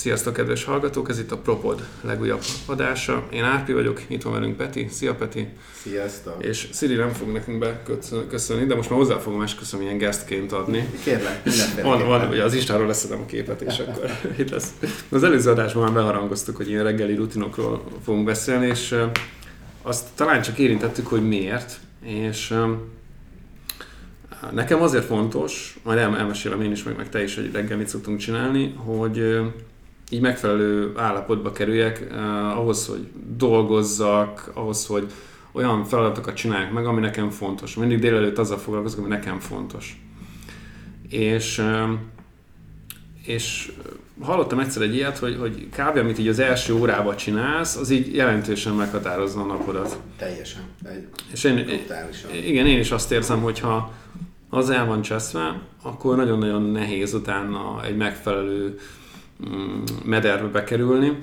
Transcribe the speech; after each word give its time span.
Sziasztok, 0.00 0.32
kedves 0.32 0.64
hallgatók! 0.64 1.08
Ez 1.08 1.18
itt 1.18 1.30
a 1.30 1.38
Propod 1.38 1.86
legújabb 2.00 2.42
adása. 2.66 3.26
Én 3.32 3.44
Árpi 3.44 3.72
vagyok, 3.72 4.02
itt 4.06 4.22
van 4.22 4.32
velünk 4.32 4.56
Peti. 4.56 4.88
Szia, 4.90 5.14
Peti! 5.14 5.48
Sziasztok! 5.82 6.44
És 6.44 6.68
Sziri 6.72 6.94
nem 6.94 7.12
fog 7.12 7.28
nekünk 7.28 7.58
beköszönni, 7.58 8.66
de 8.66 8.74
most 8.74 8.90
már 8.90 8.98
hozzá 8.98 9.16
fogom 9.16 9.42
esküszöm 9.42 9.80
ilyen 9.80 9.98
guestként 9.98 10.52
adni. 10.52 10.88
Kérlek, 11.04 11.42
Van, 11.82 12.06
van, 12.06 12.28
ugye 12.28 12.44
az 12.44 12.54
Instáról 12.54 12.86
leszedem 12.86 13.20
a 13.20 13.26
képet, 13.26 13.60
és 13.60 13.78
akkor 13.78 14.10
itt 14.40 14.50
lesz. 14.50 14.72
Az 15.08 15.22
előző 15.22 15.50
adásban 15.50 15.82
már 15.82 15.92
beharangoztuk, 15.92 16.56
hogy 16.56 16.68
ilyen 16.68 16.84
reggeli 16.84 17.14
rutinokról 17.14 17.84
fogunk 18.04 18.24
beszélni, 18.24 18.66
és 18.66 18.94
azt 19.82 20.06
talán 20.14 20.42
csak 20.42 20.58
érintettük, 20.58 21.06
hogy 21.06 21.28
miért, 21.28 21.80
és 22.04 22.54
Nekem 24.52 24.82
azért 24.82 25.04
fontos, 25.04 25.78
majd 25.82 25.98
el, 25.98 26.16
elmesélem 26.16 26.62
én 26.62 26.70
is, 26.70 26.82
meg, 26.82 26.96
meg 26.96 27.08
te 27.08 27.22
is, 27.22 27.34
hogy 27.34 27.52
reggel 27.52 27.76
mit 27.76 27.88
szoktunk 27.88 28.18
csinálni, 28.18 28.74
hogy 28.76 29.40
így 30.10 30.20
megfelelő 30.20 30.92
állapotba 30.96 31.52
kerüljek 31.52 32.06
eh, 32.10 32.58
ahhoz, 32.58 32.86
hogy 32.86 33.06
dolgozzak, 33.36 34.50
ahhoz, 34.54 34.86
hogy 34.86 35.06
olyan 35.52 35.84
feladatokat 35.84 36.34
csináljak 36.34 36.72
meg, 36.72 36.86
ami 36.86 37.00
nekem 37.00 37.30
fontos. 37.30 37.74
Mindig 37.74 37.98
délelőtt 37.98 38.38
azzal 38.38 38.58
foglalkozok, 38.58 38.98
ami 38.98 39.08
nekem 39.08 39.38
fontos. 39.38 40.02
És, 41.08 41.58
eh, 41.58 41.88
és 43.24 43.72
hallottam 44.20 44.58
egyszer 44.58 44.82
egy 44.82 44.94
ilyet, 44.94 45.18
hogy, 45.18 45.36
hogy 45.40 45.68
kb. 45.68 45.96
amit 45.96 46.18
így 46.18 46.28
az 46.28 46.38
első 46.38 46.74
órában 46.74 47.16
csinálsz, 47.16 47.76
az 47.76 47.90
így 47.90 48.14
jelentősen 48.14 48.74
meghatározza 48.74 49.40
a 49.40 49.44
napodat. 49.44 49.98
Teljesen. 50.18 50.62
Egy 50.84 51.06
és 51.32 51.44
én, 51.44 51.68
igen, 52.46 52.66
én 52.66 52.78
is 52.78 52.90
azt 52.90 53.12
érzem, 53.12 53.40
hogy 53.42 53.60
ha 53.60 53.92
az 54.48 54.70
el 54.70 54.86
van 54.86 55.02
cseszve, 55.02 55.60
akkor 55.82 56.16
nagyon-nagyon 56.16 56.62
nehéz 56.62 57.14
utána 57.14 57.84
egy 57.84 57.96
megfelelő 57.96 58.78
mederbe 60.04 60.46
bekerülni, 60.46 61.18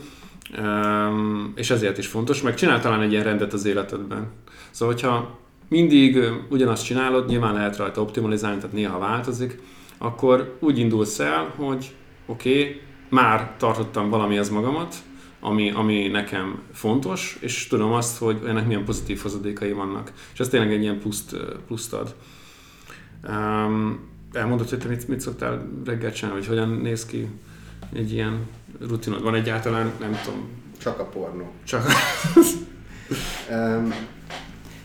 és 1.55 1.69
ezért 1.69 1.97
is 1.97 2.07
fontos, 2.07 2.41
meg 2.41 2.55
csinál 2.55 2.81
talán 2.81 3.01
egy 3.01 3.11
ilyen 3.11 3.23
rendet 3.23 3.53
az 3.53 3.65
életedben. 3.65 4.27
Szóval, 4.71 4.93
hogyha 4.93 5.39
mindig 5.67 6.19
ugyanazt 6.49 6.85
csinálod, 6.85 7.27
nyilván 7.27 7.53
lehet 7.53 7.77
rajta 7.77 8.01
optimalizálni, 8.01 8.57
tehát 8.57 8.75
néha 8.75 8.99
változik, 8.99 9.59
akkor 9.97 10.57
úgy 10.59 10.79
indulsz 10.79 11.19
el, 11.19 11.53
hogy 11.55 11.95
oké, 12.25 12.59
okay, 12.59 12.81
már 13.09 13.51
tartottam 13.57 14.09
valamihez 14.09 14.49
magamat, 14.49 14.95
ami, 15.39 15.71
ami 15.71 16.07
nekem 16.07 16.61
fontos, 16.73 17.37
és 17.41 17.67
tudom 17.67 17.91
azt, 17.91 18.17
hogy 18.17 18.37
ennek 18.47 18.65
milyen 18.67 18.85
pozitív 18.85 19.21
hozadékai 19.21 19.71
vannak. 19.71 20.11
És 20.33 20.39
ez 20.39 20.49
tényleg 20.49 20.71
egy 20.71 20.81
ilyen 20.81 20.99
pluszt, 20.99 21.35
pluszt 21.67 21.93
ad. 21.93 22.15
Um, 23.27 23.99
elmondod, 24.31 24.69
hogy 24.69 24.79
te 24.79 24.87
mit, 24.87 25.07
mit 25.07 25.19
szoktál 25.19 25.67
reggel 25.85 26.11
csinálni, 26.11 26.39
hogy 26.39 26.47
hogyan 26.47 26.69
néz 26.69 27.05
ki 27.05 27.27
egy 27.93 28.11
ilyen 28.11 28.47
rutinod? 28.79 29.21
Van 29.21 29.35
egyáltalán, 29.35 29.91
nem 29.99 30.19
tudom. 30.23 30.49
Csak 30.77 30.99
a 30.99 31.05
pornó. 31.05 31.51
Csak 31.63 31.85
um, 33.51 33.93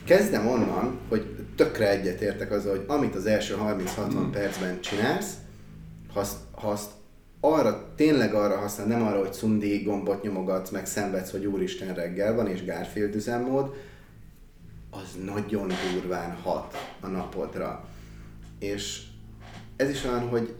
kezdem 0.03 0.47
onnan, 0.47 0.99
hogy 1.09 1.35
tökre 1.55 1.89
egyetértek 1.89 2.51
azzal, 2.51 2.71
hogy 2.71 2.85
amit 2.87 3.15
az 3.15 3.25
első 3.25 3.55
30-60 3.59 4.13
mm. 4.13 4.31
percben 4.31 4.81
csinálsz, 4.81 5.33
ha 6.13 6.19
azt, 6.19 6.37
ha 6.51 6.69
azt 6.69 6.91
arra, 7.39 7.93
tényleg 7.95 8.33
arra 8.33 8.57
használ, 8.57 8.87
nem 8.87 9.03
arra, 9.03 9.19
hogy 9.19 9.33
szundi 9.33 9.83
gombot 9.83 10.23
nyomogatsz, 10.23 10.69
meg 10.69 10.85
szenvedsz, 10.85 11.31
hogy 11.31 11.45
úristen 11.45 11.93
reggel 11.93 12.35
van, 12.35 12.47
és 12.47 12.65
Garfield 12.65 13.15
üzemmód, 13.15 13.73
az 14.89 15.17
nagyon 15.25 15.71
durván 15.93 16.35
hat 16.35 16.95
a 16.99 17.07
napodra. 17.07 17.85
És 18.59 19.01
ez 19.75 19.89
is 19.89 20.03
olyan, 20.03 20.27
hogy 20.27 20.55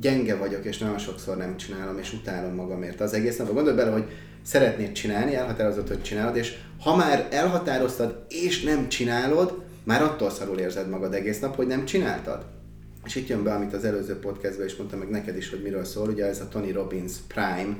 gyenge 0.00 0.36
vagyok, 0.36 0.64
és 0.64 0.78
nagyon 0.78 0.98
sokszor 0.98 1.36
nem 1.36 1.56
csinálom, 1.56 1.98
és 1.98 2.12
utálom 2.12 2.54
magamért 2.54 3.00
az 3.00 3.12
egész 3.12 3.36
napot. 3.36 3.54
Gondolj 3.54 3.76
bele, 3.76 3.90
hogy 3.90 4.04
szeretnéd 4.42 4.92
csinálni, 4.92 5.34
elhatározott, 5.34 5.88
hogy 5.88 6.02
csinálod, 6.02 6.36
és 6.36 6.56
ha 6.80 6.96
már 6.96 7.28
elhatároztad, 7.30 8.24
és 8.28 8.62
nem 8.62 8.88
csinálod, 8.88 9.62
már 9.84 10.02
attól 10.02 10.30
szarul 10.30 10.58
érzed 10.58 10.88
magad 10.88 11.14
egész 11.14 11.40
nap, 11.40 11.56
hogy 11.56 11.66
nem 11.66 11.84
csináltad. 11.84 12.46
És 13.04 13.14
itt 13.14 13.28
jön 13.28 13.42
be, 13.42 13.54
amit 13.54 13.74
az 13.74 13.84
előző 13.84 14.18
podcastban 14.18 14.66
is 14.66 14.76
mondtam, 14.76 14.98
meg 14.98 15.10
neked 15.10 15.36
is, 15.36 15.50
hogy 15.50 15.62
miről 15.62 15.84
szól, 15.84 16.08
ugye 16.08 16.26
ez 16.26 16.40
a 16.40 16.48
Tony 16.48 16.72
Robbins 16.72 17.12
Prime, 17.26 17.76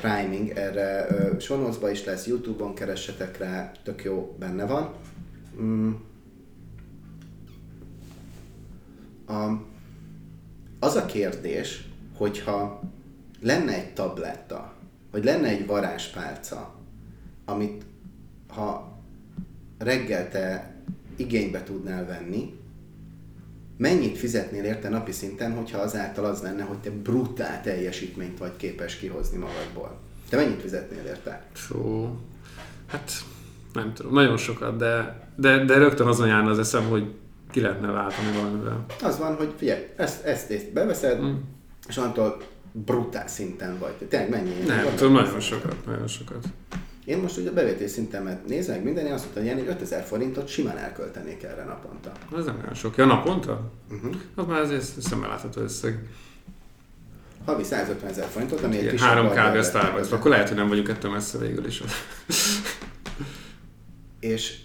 priming, 0.00 0.48
erre 0.54 1.06
sonozba 1.38 1.90
is 1.90 2.04
lesz, 2.04 2.26
Youtube-on 2.26 2.74
keressetek 2.74 3.38
rá, 3.38 3.72
tök 3.84 4.04
jó 4.04 4.36
benne 4.38 4.66
van. 4.66 4.94
Mm 5.60 5.92
a, 9.26 9.60
az 10.78 10.94
a 10.94 11.06
kérdés, 11.06 11.88
hogyha 12.16 12.80
lenne 13.40 13.74
egy 13.74 13.92
tabletta, 13.92 14.72
vagy 15.10 15.24
lenne 15.24 15.48
egy 15.48 15.66
varázspálca, 15.66 16.74
amit 17.44 17.84
ha 18.48 18.98
reggel 19.78 20.28
te 20.28 20.74
igénybe 21.16 21.62
tudnál 21.62 22.06
venni, 22.06 22.54
mennyit 23.76 24.18
fizetnél 24.18 24.64
érte 24.64 24.88
napi 24.88 25.12
szinten, 25.12 25.54
hogyha 25.54 25.78
azáltal 25.78 26.24
az 26.24 26.42
lenne, 26.42 26.62
hogy 26.62 26.78
te 26.78 26.90
brutál 26.90 27.62
teljesítményt 27.62 28.38
vagy 28.38 28.56
képes 28.56 28.96
kihozni 28.96 29.38
magadból? 29.38 29.98
Te 30.28 30.36
mennyit 30.36 30.60
fizetnél 30.60 31.04
érte? 31.04 31.46
Fú, 31.52 32.08
hát 32.86 33.10
nem 33.72 33.92
tudom, 33.94 34.12
nagyon 34.12 34.36
sokat, 34.36 34.76
de, 34.76 35.20
de, 35.36 35.64
de 35.64 35.78
rögtön 35.78 36.06
azon 36.06 36.28
járna 36.28 36.50
az 36.50 36.58
eszem, 36.58 36.84
hogy 36.88 37.14
ki 37.56 37.62
lehetne 37.62 37.90
váltani 37.90 38.32
valamivel. 38.36 38.84
Az 39.02 39.18
van, 39.18 39.36
hogy 39.36 39.54
figyelj, 39.56 39.86
ezt, 39.96 40.24
ezt, 40.24 40.50
ezt 40.50 40.72
beveszed, 40.72 41.20
mm. 41.22 41.34
és 41.88 41.96
attól 41.96 42.42
brutál 42.72 43.28
szinten 43.28 43.78
vagy. 43.78 43.92
Tényleg 44.08 44.30
mennyi? 44.30 44.64
Nem, 44.66 44.94
tudom, 44.96 45.12
nagyon 45.12 45.40
sokat, 45.40 45.86
nagyon 45.86 46.06
sokat. 46.06 46.44
Én 47.04 47.18
most 47.18 47.36
ugye 47.36 47.50
a 47.50 47.52
bevétel 47.52 47.88
szintemet 47.88 48.46
nézem, 48.46 48.82
minden, 48.82 49.06
én 49.06 49.12
azt 49.12 49.24
mondtam, 49.24 49.58
hogy 49.58 49.66
5000 49.68 50.02
forintot 50.02 50.48
simán 50.48 50.76
elköltenék 50.78 51.42
erre 51.42 51.64
naponta. 51.64 52.12
Ez 52.36 52.44
nem 52.44 52.58
olyan 52.62 52.74
sok. 52.74 52.96
Ja, 52.96 53.04
naponta? 53.04 53.70
Uh-huh. 53.90 54.14
Az 54.34 54.46
már 54.46 54.60
azért 54.60 55.00
szemmel 55.00 55.28
látható 55.28 55.60
összeg. 55.60 56.08
Havi 57.44 57.62
150 57.62 58.10
ezer 58.10 58.26
forintot, 58.26 58.60
ami 58.60 58.78
egy 58.78 58.90
kis 58.90 59.00
Három 59.00 59.30
kávé 59.30 59.58
a 59.58 60.14
akkor 60.14 60.30
lehet, 60.30 60.48
hogy 60.48 60.56
nem 60.56 60.68
vagyunk 60.68 60.88
ettől 60.88 61.10
messze 61.10 61.38
végül 61.38 61.66
is. 61.66 61.82
és 64.20 64.64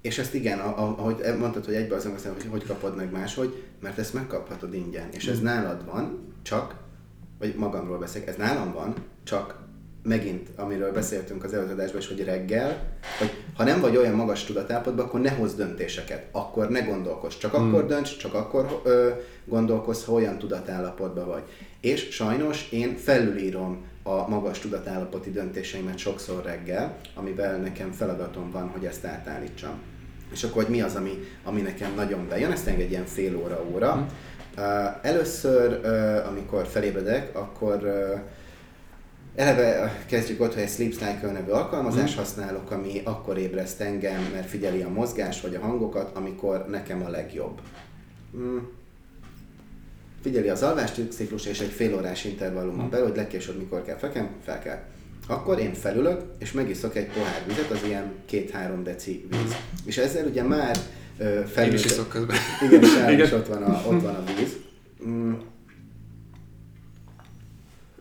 és 0.00 0.18
ezt 0.18 0.34
igen, 0.34 0.58
ahogy 0.58 1.24
mondtad, 1.38 1.64
hogy 1.64 1.74
egybe 1.74 1.94
azon 1.94 2.12
hogy 2.12 2.46
hogy 2.50 2.66
kapod 2.66 2.96
meg 2.96 3.10
máshogy, 3.10 3.62
mert 3.80 3.98
ezt 3.98 4.14
megkaphatod 4.14 4.74
ingyen. 4.74 5.08
És 5.10 5.26
ez 5.26 5.40
mm. 5.40 5.44
nálad 5.44 5.84
van, 5.84 6.32
csak, 6.42 6.74
vagy 7.38 7.54
magamról 7.54 7.98
beszélek, 7.98 8.28
ez 8.28 8.36
nálam 8.36 8.72
van, 8.72 8.94
csak 9.24 9.58
megint, 10.02 10.48
amiről 10.56 10.92
beszéltünk 10.92 11.44
az 11.44 11.52
előző 11.52 11.72
adásban 11.72 12.00
is, 12.00 12.08
hogy 12.08 12.24
reggel, 12.24 12.98
hogy 13.18 13.30
ha 13.56 13.64
nem 13.64 13.80
vagy 13.80 13.96
olyan 13.96 14.14
magas 14.14 14.44
tudatállapotban, 14.44 15.04
akkor 15.04 15.20
ne 15.20 15.30
hozz 15.30 15.54
döntéseket, 15.54 16.26
akkor 16.32 16.68
ne 16.68 16.80
gondolkozz, 16.80 17.36
csak 17.36 17.58
mm. 17.58 17.66
akkor 17.66 17.86
dönts, 17.86 18.16
csak 18.16 18.34
akkor 18.34 18.80
ö, 18.84 19.10
gondolkozz, 19.44 20.04
ha 20.04 20.12
olyan 20.12 20.38
tudatállapotban 20.38 21.26
vagy. 21.26 21.42
És 21.80 22.08
sajnos 22.10 22.70
én 22.70 22.96
felülírom 22.96 23.84
a 24.02 24.28
magas 24.28 24.58
tudatállapoti 24.58 25.30
döntéseimet 25.30 25.98
sokszor 25.98 26.44
reggel, 26.44 26.96
amivel 27.14 27.56
nekem 27.56 27.92
feladatom 27.92 28.50
van, 28.50 28.68
hogy 28.68 28.84
ezt 28.84 29.04
átállítsam. 29.04 29.89
És 30.32 30.44
akkor, 30.44 30.62
hogy 30.62 30.72
mi 30.72 30.80
az, 30.80 30.94
ami, 30.94 31.10
ami 31.44 31.60
nekem 31.60 31.94
nagyon 31.94 32.28
bejön, 32.28 32.50
ezt 32.50 32.66
egy 32.66 32.90
ilyen 32.90 33.04
fél 33.04 33.36
óra, 33.36 33.64
óra. 33.72 33.96
Mm. 33.96 34.00
Uh, 34.58 35.06
először, 35.06 35.80
uh, 35.84 36.28
amikor 36.28 36.66
felébredek, 36.66 37.36
akkor 37.36 37.76
uh, 37.82 38.20
Eleve 39.34 40.02
kezdjük 40.06 40.40
ott, 40.40 40.54
hogy 40.54 40.62
egy 40.62 40.68
Sleep 40.68 40.92
Cycle 40.92 41.32
nevű 41.32 41.50
alkalmazás 41.50 42.14
mm. 42.14 42.16
használok, 42.16 42.70
ami 42.70 43.00
akkor 43.04 43.38
ébreszt 43.38 43.80
engem, 43.80 44.22
mert 44.32 44.48
figyeli 44.48 44.82
a 44.82 44.88
mozgás 44.88 45.40
vagy 45.40 45.54
a 45.54 45.60
hangokat, 45.60 46.16
amikor 46.16 46.66
nekem 46.68 47.02
a 47.04 47.08
legjobb. 47.08 47.60
Mm 48.36 48.58
figyeli 50.22 50.48
az 50.48 50.62
alvásciklus 50.62 51.46
és 51.46 51.60
egy 51.60 51.70
fél 51.70 51.94
órás 51.94 52.24
intervallumon 52.24 52.80
hmm. 52.80 52.90
belül, 52.90 53.06
hogy 53.06 53.16
legkésőbb 53.16 53.58
mikor 53.58 53.82
kell 53.82 53.96
fekem, 53.96 54.28
fel 54.44 54.58
kell. 54.58 54.82
Akkor 55.30 55.58
én 55.58 55.74
felülök, 55.74 56.20
és 56.38 56.52
megiszok 56.52 56.96
egy 56.96 57.06
pohár 57.06 57.44
vizet, 57.46 57.70
az 57.70 57.82
ilyen 57.84 58.12
2-3 58.30 58.80
deci 58.82 59.26
víz. 59.30 59.56
És 59.84 59.98
ezzel 59.98 60.26
ugye 60.26 60.42
már 60.42 60.76
uh, 61.18 61.44
felül... 61.44 61.70
Én 61.70 61.76
is 61.76 61.84
iszok 61.84 62.08
közben. 62.08 62.36
Igen, 62.68 62.82
és 62.82 62.92
Igen. 62.92 63.20
is 63.20 63.32
ott 63.32 63.46
van 63.46 63.62
a, 63.62 63.82
ott 63.86 64.02
van 64.02 64.14
a 64.14 64.24
víz. 64.38 64.56
Mm. 65.06 65.32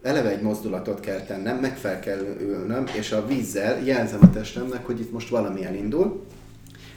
Eleve 0.02 0.30
egy 0.30 0.42
mozdulatot 0.42 1.00
kell 1.00 1.20
tennem, 1.22 1.58
meg 1.58 1.78
fel 1.78 2.00
kell 2.00 2.38
ülnöm, 2.42 2.86
és 2.98 3.12
a 3.12 3.26
vízzel 3.26 3.84
jelzem 3.84 4.20
a 4.22 4.30
testemnek, 4.30 4.86
hogy 4.86 5.00
itt 5.00 5.12
most 5.12 5.30
valami 5.30 5.66
elindul, 5.66 6.26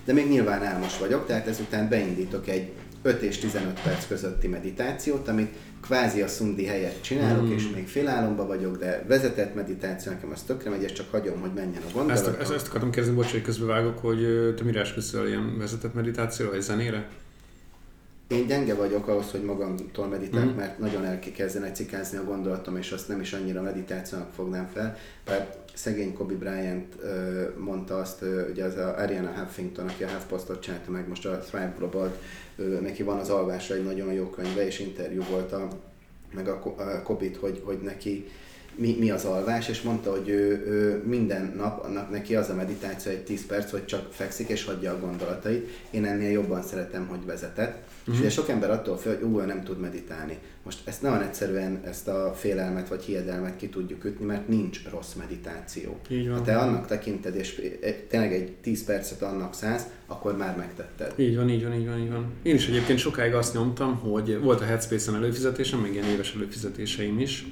de 0.05 0.13
még 0.13 0.29
nyilván 0.29 0.63
álmos 0.63 0.99
vagyok, 0.99 1.27
tehát 1.27 1.47
ezután 1.47 1.89
beindítok 1.89 2.49
egy 2.49 2.73
5 3.03 3.23
és 3.23 3.39
15 3.39 3.81
perc 3.83 4.07
közötti 4.07 4.49
meditációt, 4.49 5.29
amit 5.29 5.57
kvázi 5.81 6.23
a 6.23 6.29
szundi 6.29 6.65
helyett 6.65 7.03
csinálok, 7.03 7.47
mm. 7.47 7.53
és 7.53 7.69
még 7.75 7.89
félálomba 7.89 8.47
vagyok, 8.47 8.77
de 8.77 9.05
vezetett 9.09 9.55
meditáció, 9.55 10.13
nekem 10.13 10.31
az 10.31 10.43
tökre 10.43 10.71
megy, 10.71 10.83
és 10.83 10.93
csak 10.93 11.11
hagyom, 11.11 11.41
hogy 11.41 11.51
menjen 11.55 11.83
a 11.89 11.93
gondolat. 11.93 12.27
Ezt, 12.27 12.41
ezt, 12.41 12.53
ezt 12.53 12.69
akartam 12.69 12.91
kérdezni, 12.91 13.17
bocs, 13.17 13.31
hogy 13.31 13.43
közbevágok, 13.43 13.99
hogy 13.99 14.53
te 14.57 14.65
mire 14.65 14.81
esküszöl 14.81 15.27
ilyen 15.27 15.59
vezetett 15.59 15.95
meditáció, 15.95 16.49
vagy 16.49 16.61
zenére? 16.61 17.09
Én 18.29 18.47
gyenge 18.47 18.75
vagyok 18.75 19.09
ahhoz, 19.09 19.31
hogy 19.31 19.43
magamtól 19.43 20.07
meditálok, 20.07 20.49
Mhm. 20.49 20.59
mert 20.59 20.79
nagyon 20.79 21.05
elkezdene 21.05 21.73
cikázni 21.73 22.19
a 22.19 22.25
gondolatom, 22.25 22.77
és 22.77 22.93
azt 22.93 23.09
nem 23.09 23.21
is 23.21 23.33
annyira 23.33 23.63
meditációnak 23.63 24.33
fognám 24.35 24.69
fel. 24.73 24.97
Bár 25.25 25.55
szegény 25.75 26.15
Kobe 26.15 26.35
Bryant 26.35 26.95
ö, 27.03 27.43
mondta 27.59 27.97
azt, 27.99 28.23
ö, 28.23 28.51
ugye 28.51 28.65
az 28.65 28.77
a 28.77 28.95
Ariana 28.99 29.31
Huffington, 29.31 29.89
aki 29.89 30.05
a 30.05 30.09
HuffPostot 30.09 30.63
csinálta 30.63 30.91
meg 30.91 31.09
most 31.09 31.27
a 31.27 31.39
Thrive 31.39 31.75
Global, 31.79 32.17
neki 32.81 33.03
van 33.03 33.19
az 33.19 33.31
alvásra 33.31 33.75
egy 33.75 33.85
nagyon 33.85 34.13
jó 34.13 34.25
könyve, 34.31 34.67
és 34.67 34.79
interjú 34.81 35.23
volt 35.31 35.53
a, 35.53 35.69
meg 36.35 36.49
a, 36.49 36.75
a 36.77 37.03
Kobit, 37.03 37.37
hogy, 37.37 37.63
hogy 37.65 37.79
neki 37.83 38.27
mi, 38.75 38.97
mi 38.99 39.11
az 39.11 39.25
alvás, 39.25 39.69
és 39.69 39.83
mondta, 39.83 40.11
hogy 40.11 40.29
ő, 40.29 40.65
ő 40.67 41.03
minden 41.07 41.53
nap, 41.57 41.85
annak 41.85 42.11
neki 42.11 42.37
az 42.37 42.49
a 42.49 42.55
meditáció 42.55 43.13
egy 43.13 43.25
10 43.25 43.47
perc, 43.47 43.71
hogy 43.71 43.85
csak 43.85 44.13
fekszik 44.13 44.49
és 44.49 44.65
hagyja 44.65 44.93
a 44.93 44.99
gondolatait. 45.01 45.69
Én 45.91 46.05
ennél 46.05 46.31
jobban 46.31 46.63
szeretem, 46.63 47.07
hogy 47.07 47.25
vezetett. 47.27 47.77
Uh-huh. 48.01 48.15
És 48.15 48.21
ugye 48.21 48.31
sok 48.31 48.49
ember 48.49 48.71
attól 48.71 48.97
fél, 48.97 49.15
hogy 49.15 49.25
ú, 49.25 49.39
nem 49.39 49.63
tud 49.65 49.81
meditálni. 49.81 50.39
Most 50.65 50.79
ezt 50.85 51.03
nagyon 51.03 51.23
egyszerűen, 51.23 51.81
ezt 51.85 52.09
a 52.09 52.33
félelmet 52.37 52.89
vagy 52.89 53.03
hiedelmet 53.03 53.57
ki 53.57 53.69
tudjuk 53.69 54.05
ütni, 54.05 54.25
mert 54.25 54.49
nincs 54.49 54.81
rossz 54.91 55.13
meditáció. 55.15 55.99
Így 56.09 56.29
van. 56.29 56.39
Ha 56.39 56.45
te 56.45 56.57
annak 56.59 56.87
tekinted, 56.87 57.35
és 57.37 57.57
egy- 57.81 57.95
tényleg 58.09 58.33
egy 58.33 58.53
10 58.53 58.85
percet 58.85 59.23
annak 59.23 59.55
száz, 59.55 59.87
akkor 60.07 60.37
már 60.37 60.57
megtetted. 60.57 61.13
Így 61.17 61.37
van, 61.37 61.49
így 61.51 61.63
van, 61.63 61.75
így 61.75 61.87
van, 61.87 61.99
így 61.99 62.11
van. 62.11 62.27
Én 62.43 62.55
is 62.55 62.69
egyébként 62.69 62.99
sokáig 62.99 63.35
azt 63.35 63.55
nyomtam, 63.55 63.95
hogy 63.99 64.39
volt 64.41 64.61
a 64.61 64.65
Headspace-en 64.65 65.17
előfizetésem, 65.17 65.81
meg 65.81 65.93
ilyen 65.93 66.05
éves 66.09 66.35
előfizetéseim 66.35 67.19
is, 67.19 67.47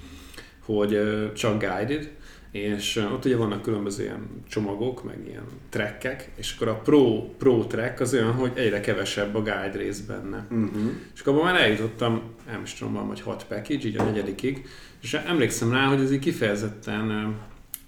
hogy 0.77 1.01
csak 1.35 1.59
guided, 1.59 2.11
és 2.51 2.97
ott 3.13 3.25
ugye 3.25 3.37
vannak 3.37 3.63
különböző 3.63 4.03
ilyen 4.03 4.29
csomagok, 4.49 5.05
meg 5.05 5.19
ilyen 5.27 5.45
trekkek, 5.69 6.31
és 6.37 6.55
akkor 6.55 6.69
a 6.69 6.75
pro, 6.75 7.23
pro 7.39 7.65
track 7.67 8.01
az 8.01 8.15
olyan, 8.15 8.33
hogy 8.33 8.53
egyre 8.55 8.81
kevesebb 8.81 9.35
a 9.35 9.43
guide 9.43 9.73
rész 9.77 10.01
benne. 10.01 10.47
Uh-huh. 10.51 10.91
És 11.15 11.21
akkor 11.21 11.43
már 11.43 11.61
eljutottam, 11.61 12.23
nem 12.51 12.63
is 12.63 12.75
tudom, 12.75 13.07
vagy 13.07 13.21
hat 13.21 13.47
package, 13.47 13.87
így 13.87 13.97
a 13.97 14.05
negyedikig, 14.05 14.67
és 15.03 15.15
emlékszem 15.15 15.73
rá, 15.73 15.85
hogy 15.87 16.01
ez 16.01 16.13
így 16.13 16.19
kifejezetten 16.19 17.37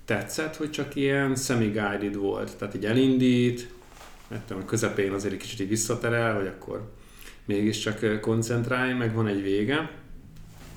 tetszett, 0.04 0.56
hogy 0.56 0.70
csak 0.70 0.96
ilyen 0.96 1.36
semi-guided 1.36 2.16
volt. 2.16 2.56
Tehát 2.56 2.74
így 2.74 2.84
elindít, 2.84 3.68
mert 4.28 4.50
a 4.50 4.64
közepén 4.64 5.12
azért 5.12 5.32
egy 5.32 5.40
kicsit 5.40 5.60
így 5.60 5.68
visszaterel, 5.68 6.34
hogy 6.34 6.46
akkor 6.46 6.90
mégiscsak 7.44 8.20
koncentrálj, 8.20 8.92
meg 8.92 9.14
van 9.14 9.26
egy 9.26 9.42
vége. 9.42 9.90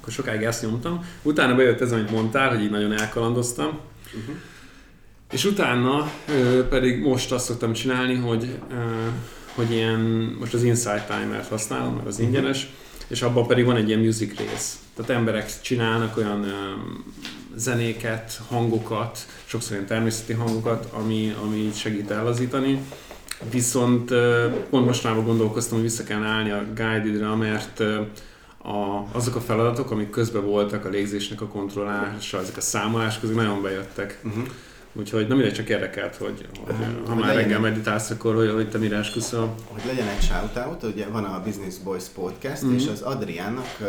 Akkor 0.06 0.18
sokáig 0.18 0.44
ezt 0.44 0.62
nyomtam. 0.62 1.06
Utána 1.22 1.56
bejött 1.56 1.81
ez, 1.81 1.92
amit 1.92 2.12
mondtál, 2.12 2.50
hogy 2.50 2.62
így 2.62 2.69
nagyon 2.69 2.92
elkalandoztam. 2.92 3.68
Uh-huh. 3.68 4.36
És 5.31 5.46
utána 5.46 6.12
ö, 6.28 6.68
pedig 6.68 7.02
most 7.02 7.31
azt 7.31 7.46
szoktam 7.46 7.74
csinálni, 7.74 8.16
hogy, 8.16 8.60
ö, 8.72 8.75
hogy 9.56 9.72
ilyen, 9.72 10.00
most 10.40 10.54
az 10.54 10.63
Insight 10.63 11.07
Timer-t 11.07 11.48
használom, 11.48 11.94
mert 11.94 12.07
az 12.07 12.19
ingyenes, 12.19 12.69
és 13.07 13.22
abban 13.22 13.48
pedig 13.48 13.66
van 13.66 13.75
egy 13.75 13.88
ilyen 13.88 14.00
music 14.00 14.38
rész. 14.38 14.80
Tehát 14.96 15.12
emberek 15.12 15.62
csinálnak 15.62 16.18
olyan 16.18 16.44
ö, 16.44 16.54
zenéket, 17.56 18.42
hangokat, 18.48 19.19
sokszor 19.46 19.72
ilyen 19.72 19.88
természeti 19.88 20.34
hangokat, 20.34 20.88
ami, 20.92 21.36
ami 21.44 21.72
segít 21.75 22.12
ellazítani. 22.12 22.80
Viszont 23.52 24.12
pont 24.69 24.86
mostanában 24.86 25.25
gondolkoztam, 25.25 25.78
hogy 25.78 25.88
vissza 25.88 26.04
kell 26.04 26.24
állni 26.24 26.52
a 26.52 26.66
guided 26.75 27.38
mert 27.38 27.84
a, 28.66 29.06
azok 29.12 29.36
a 29.36 29.42
feladatok, 29.42 29.92
amik 29.92 30.10
közben 30.10 30.46
voltak, 30.46 30.86
a 30.86 30.90
légzésnek 30.90 31.42
a 31.42 31.48
kontrollálása, 31.48 32.40
ezek 32.40 32.58
a 32.58 32.62
számolások, 32.62 33.24
ezek 33.24 33.36
nagyon 33.36 33.62
bejöttek. 33.62 34.20
Uh-huh. 34.24 34.44
Úgyhogy 34.98 35.28
nem 35.28 35.38
mindegy, 35.38 35.56
csak 35.56 35.70
érdekelt, 35.70 36.16
hogy, 36.16 36.46
hogy 36.66 36.76
Aha. 36.76 36.84
ha 36.84 37.10
Hogy 37.10 37.16
már 37.20 37.28
legyen- 37.28 37.42
reggel 37.44 37.60
meditálsz, 37.60 38.10
akkor 38.10 38.36
hogy, 38.36 38.50
hogy 38.52 38.70
te 38.70 38.78
mire 38.78 38.98
esküszöl. 38.98 39.54
hogy 39.68 39.82
legyen 39.88 40.08
egy 40.08 40.22
shoutout, 40.22 40.84
ugye 40.84 41.08
van 41.08 41.24
a 41.24 41.42
Business 41.46 41.76
Boys 41.84 42.04
Podcast, 42.04 42.62
Mhm. 42.62 42.74
és 42.74 42.88
az 42.88 43.02
Adriánnak 43.02 43.68
ö, 43.82 43.86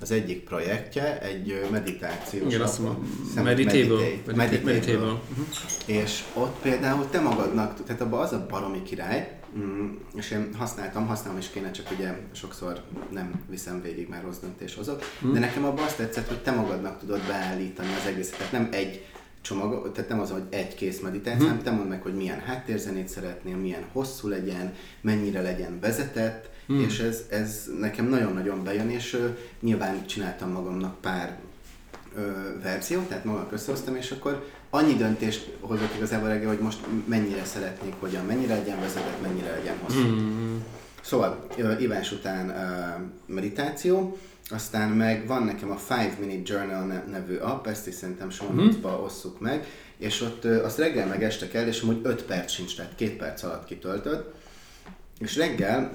az 0.00 0.10
egyik 0.10 0.44
projektje 0.44 1.20
egy 1.20 1.60
meditációs 1.70 2.52
Igen, 2.52 2.60
azt 2.60 2.78
mondom, 2.78 3.28
Meditable. 3.44 4.04
meditable. 4.34 5.06
Mhm. 5.06 5.40
És 5.86 6.22
ott 6.34 6.56
például 6.62 7.06
te 7.10 7.20
magadnak, 7.20 7.84
tehát 7.84 8.00
abban 8.02 8.20
az 8.20 8.32
a 8.32 8.46
baromi 8.50 8.82
király, 8.82 9.38
mm, 9.58 9.94
és 10.14 10.30
én 10.30 10.54
használtam, 10.54 11.06
használom 11.06 11.38
is 11.38 11.48
kéne, 11.50 11.70
csak 11.70 11.90
ugye 11.98 12.18
sokszor 12.32 12.82
nem 13.10 13.32
viszem 13.48 13.82
végig, 13.82 14.08
mert 14.08 14.22
rossz 14.22 14.38
döntés 14.38 14.74
hozok, 14.74 15.02
Mhm. 15.20 15.32
de 15.32 15.38
nekem 15.38 15.64
abban 15.64 15.84
azt 15.84 15.96
tetszett, 15.96 16.28
hogy 16.28 16.42
te 16.42 16.50
magadnak 16.50 16.98
tudod 16.98 17.20
beállítani 17.26 17.88
az 18.00 18.06
egészet, 18.06 18.36
tehát 18.36 18.52
nem 18.52 18.68
egy 18.72 19.04
csomag, 19.40 19.92
tehát 19.92 20.10
nem 20.10 20.20
az, 20.20 20.30
hogy 20.30 20.42
egy 20.50 20.74
kész 20.74 21.00
meditáció, 21.00 21.38
Mhm. 21.38 21.46
hanem 21.48 21.62
te 21.62 21.70
mondd 21.70 21.88
meg, 21.88 22.02
hogy 22.02 22.14
milyen 22.14 22.40
háttérzenét 22.40 23.08
szeretnél, 23.08 23.56
milyen 23.56 23.84
hosszú 23.92 24.28
legyen, 24.28 24.74
mennyire 25.00 25.40
legyen 25.42 25.80
vezetett, 25.80 26.50
Mhm. 26.66 26.80
és 26.80 26.98
ez, 26.98 27.22
ez 27.30 27.66
nekem 27.80 28.06
nagyon-nagyon 28.08 28.64
bejön, 28.64 28.90
és 28.90 29.14
ö, 29.14 29.28
nyilván 29.60 30.06
csináltam 30.06 30.50
magamnak 30.50 31.00
pár 31.00 31.38
ö, 32.16 32.30
verziót, 32.62 33.08
tehát 33.08 33.24
magam 33.24 33.46
összehoztam, 33.50 33.96
és 33.96 34.10
akkor 34.10 34.44
annyi 34.76 34.94
döntést 34.94 35.50
hozok 35.60 35.88
igazából 35.96 36.28
reggel, 36.28 36.48
hogy 36.48 36.58
most 36.58 36.78
mennyire 37.04 37.44
szeretnék, 37.44 37.94
hogyan, 38.00 38.24
mennyire 38.24 38.54
legyen 38.54 38.80
vezetett, 38.80 39.22
mennyire 39.22 39.50
legyen 39.50 39.76
hosszú. 39.82 39.98
Mm. 40.06 40.56
Szóval 41.02 41.46
ö, 41.56 41.78
ivás 41.78 42.12
után 42.12 42.48
ö, 42.48 43.32
meditáció, 43.32 44.18
aztán 44.50 44.88
meg 44.90 45.26
van 45.26 45.42
nekem 45.42 45.70
a 45.70 45.78
5 46.04 46.18
Minute 46.20 46.52
Journal 46.54 46.84
ne- 46.86 47.04
nevű 47.10 47.36
app, 47.36 47.66
ezt 47.66 47.86
is 47.86 47.94
szerintem 47.94 48.30
show 48.30 48.48
Mhm. 48.48 48.56
notes-ba 48.56 49.00
osszuk 49.00 49.40
meg, 49.40 49.66
és 49.98 50.20
ott 50.22 50.44
ö, 50.44 50.64
azt 50.64 50.78
reggel 50.78 51.06
meg 51.06 51.22
este 51.22 51.48
kell, 51.48 51.66
és 51.66 51.80
amúgy 51.80 52.00
5 52.02 52.22
perc 52.22 52.50
sincs, 52.52 52.76
tehát 52.76 52.94
2 52.94 53.16
perc 53.16 53.42
alatt 53.42 53.64
kitöltöd, 53.64 54.24
és 55.18 55.36
reggel 55.36 55.92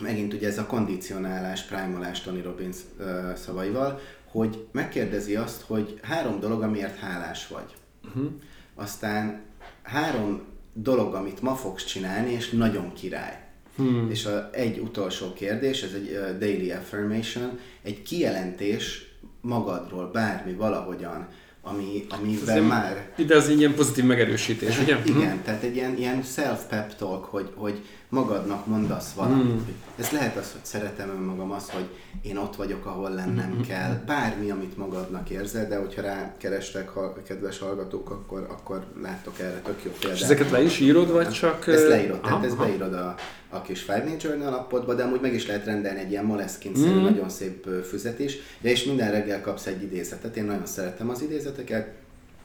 megint 0.00 0.32
ugye 0.34 0.48
ez 0.48 0.58
a 0.58 0.66
kondicionálás, 0.66 1.62
primalás 1.62 2.20
Tony 2.20 2.42
Robbins 2.42 2.76
ö, 2.98 3.30
szavaival, 3.44 4.00
hogy 4.30 4.66
megkérdezi 4.72 5.36
azt, 5.36 5.60
hogy 5.66 5.98
három 6.02 6.40
dolog, 6.40 6.62
amiért 6.62 6.98
hálás 6.98 7.46
vagy. 7.48 7.74
Mhm. 8.14 8.26
Aztán 8.74 9.42
három 9.82 10.42
dolog, 10.72 11.14
amit 11.14 11.42
ma 11.42 11.54
fogsz 11.54 11.84
csinálni, 11.84 12.32
és 12.32 12.50
nagyon 12.50 12.92
király. 12.92 13.44
Hmm. 13.76 14.10
És 14.10 14.26
a, 14.26 14.50
egy 14.52 14.78
utolsó 14.78 15.32
kérdés, 15.32 15.82
ez 15.82 15.92
egy 15.92 16.10
uh, 16.10 16.38
daily 16.38 16.70
affirmation, 16.70 17.58
egy 17.82 18.02
kijelentés 18.02 19.04
magadról, 19.40 20.10
bármi, 20.12 20.52
valahogyan, 20.52 21.28
ami, 21.62 22.06
amivel 22.08 22.42
Azért 22.42 22.68
már... 22.68 23.12
Ide 23.16 23.36
az 23.36 23.48
ilyen 23.48 23.74
pozitív 23.74 24.04
megerősítés, 24.04 24.80
ugye? 24.80 24.98
Igen, 25.04 25.42
tehát 25.42 25.62
egy 25.62 25.76
ilyen, 25.76 25.96
ilyen 25.96 26.22
self-pep 26.22 26.96
talk, 26.96 27.24
hogy, 27.24 27.52
hogy 27.54 27.80
magadnak 28.10 28.66
mondasz 28.66 29.12
valamit. 29.12 29.54
Mm. 29.54 29.58
Ez 29.98 30.10
lehet 30.10 30.36
az, 30.36 30.52
hogy 30.52 30.64
szeretem 30.64 31.08
önmagam, 31.08 31.50
az, 31.50 31.70
hogy 31.70 31.88
én 32.22 32.36
ott 32.36 32.56
vagyok, 32.56 32.86
ahol 32.86 33.10
lennem 33.10 33.50
Mhm. 33.50 33.60
kell. 33.60 34.02
Bármi, 34.06 34.50
amit 34.50 34.76
magadnak 34.76 35.30
érzel, 35.30 35.68
de 35.68 35.76
hogyha 35.78 36.02
rákerestek, 36.02 36.88
ha, 36.88 37.12
kedves 37.22 37.58
hallgatók, 37.58 38.10
akkor, 38.10 38.46
akkor 38.50 38.84
láttok 39.02 39.38
erre 39.38 39.60
tök 39.64 39.80
jó 39.84 39.90
példát. 39.90 40.16
És 40.16 40.22
ezeket 40.22 40.50
le 40.50 40.62
is 40.62 40.78
írod, 40.80 41.10
vagy 41.12 41.28
csak... 41.30 41.66
Ezt 41.66 41.88
leírod, 41.88 42.20
tehát 42.20 42.36
aha, 42.36 42.46
ezt 42.46 42.56
beírod 42.56 42.92
a, 42.92 43.14
a 43.48 43.62
kis 43.62 43.80
Five 43.80 44.02
Minute 44.04 44.28
Journal 44.28 44.52
appodba, 44.54 44.94
de 44.94 45.02
amúgy 45.02 45.20
meg 45.20 45.34
is 45.34 45.46
lehet 45.46 45.64
rendelni 45.64 46.00
egy 46.00 46.10
ilyen 46.10 46.24
Moleskine-szerű, 46.24 46.90
Mhm. 46.94 47.02
nagyon 47.04 47.28
szép 47.28 47.66
füzet 47.88 48.18
is, 48.18 48.36
ja, 48.60 48.70
és 48.70 48.84
minden 48.84 49.10
reggel 49.10 49.40
kapsz 49.40 49.66
egy 49.66 49.82
idézetet, 49.82 50.36
én 50.36 50.44
nagyon 50.44 50.66
szeretem 50.66 51.08
az 51.08 51.22
idézeteket, 51.22 51.88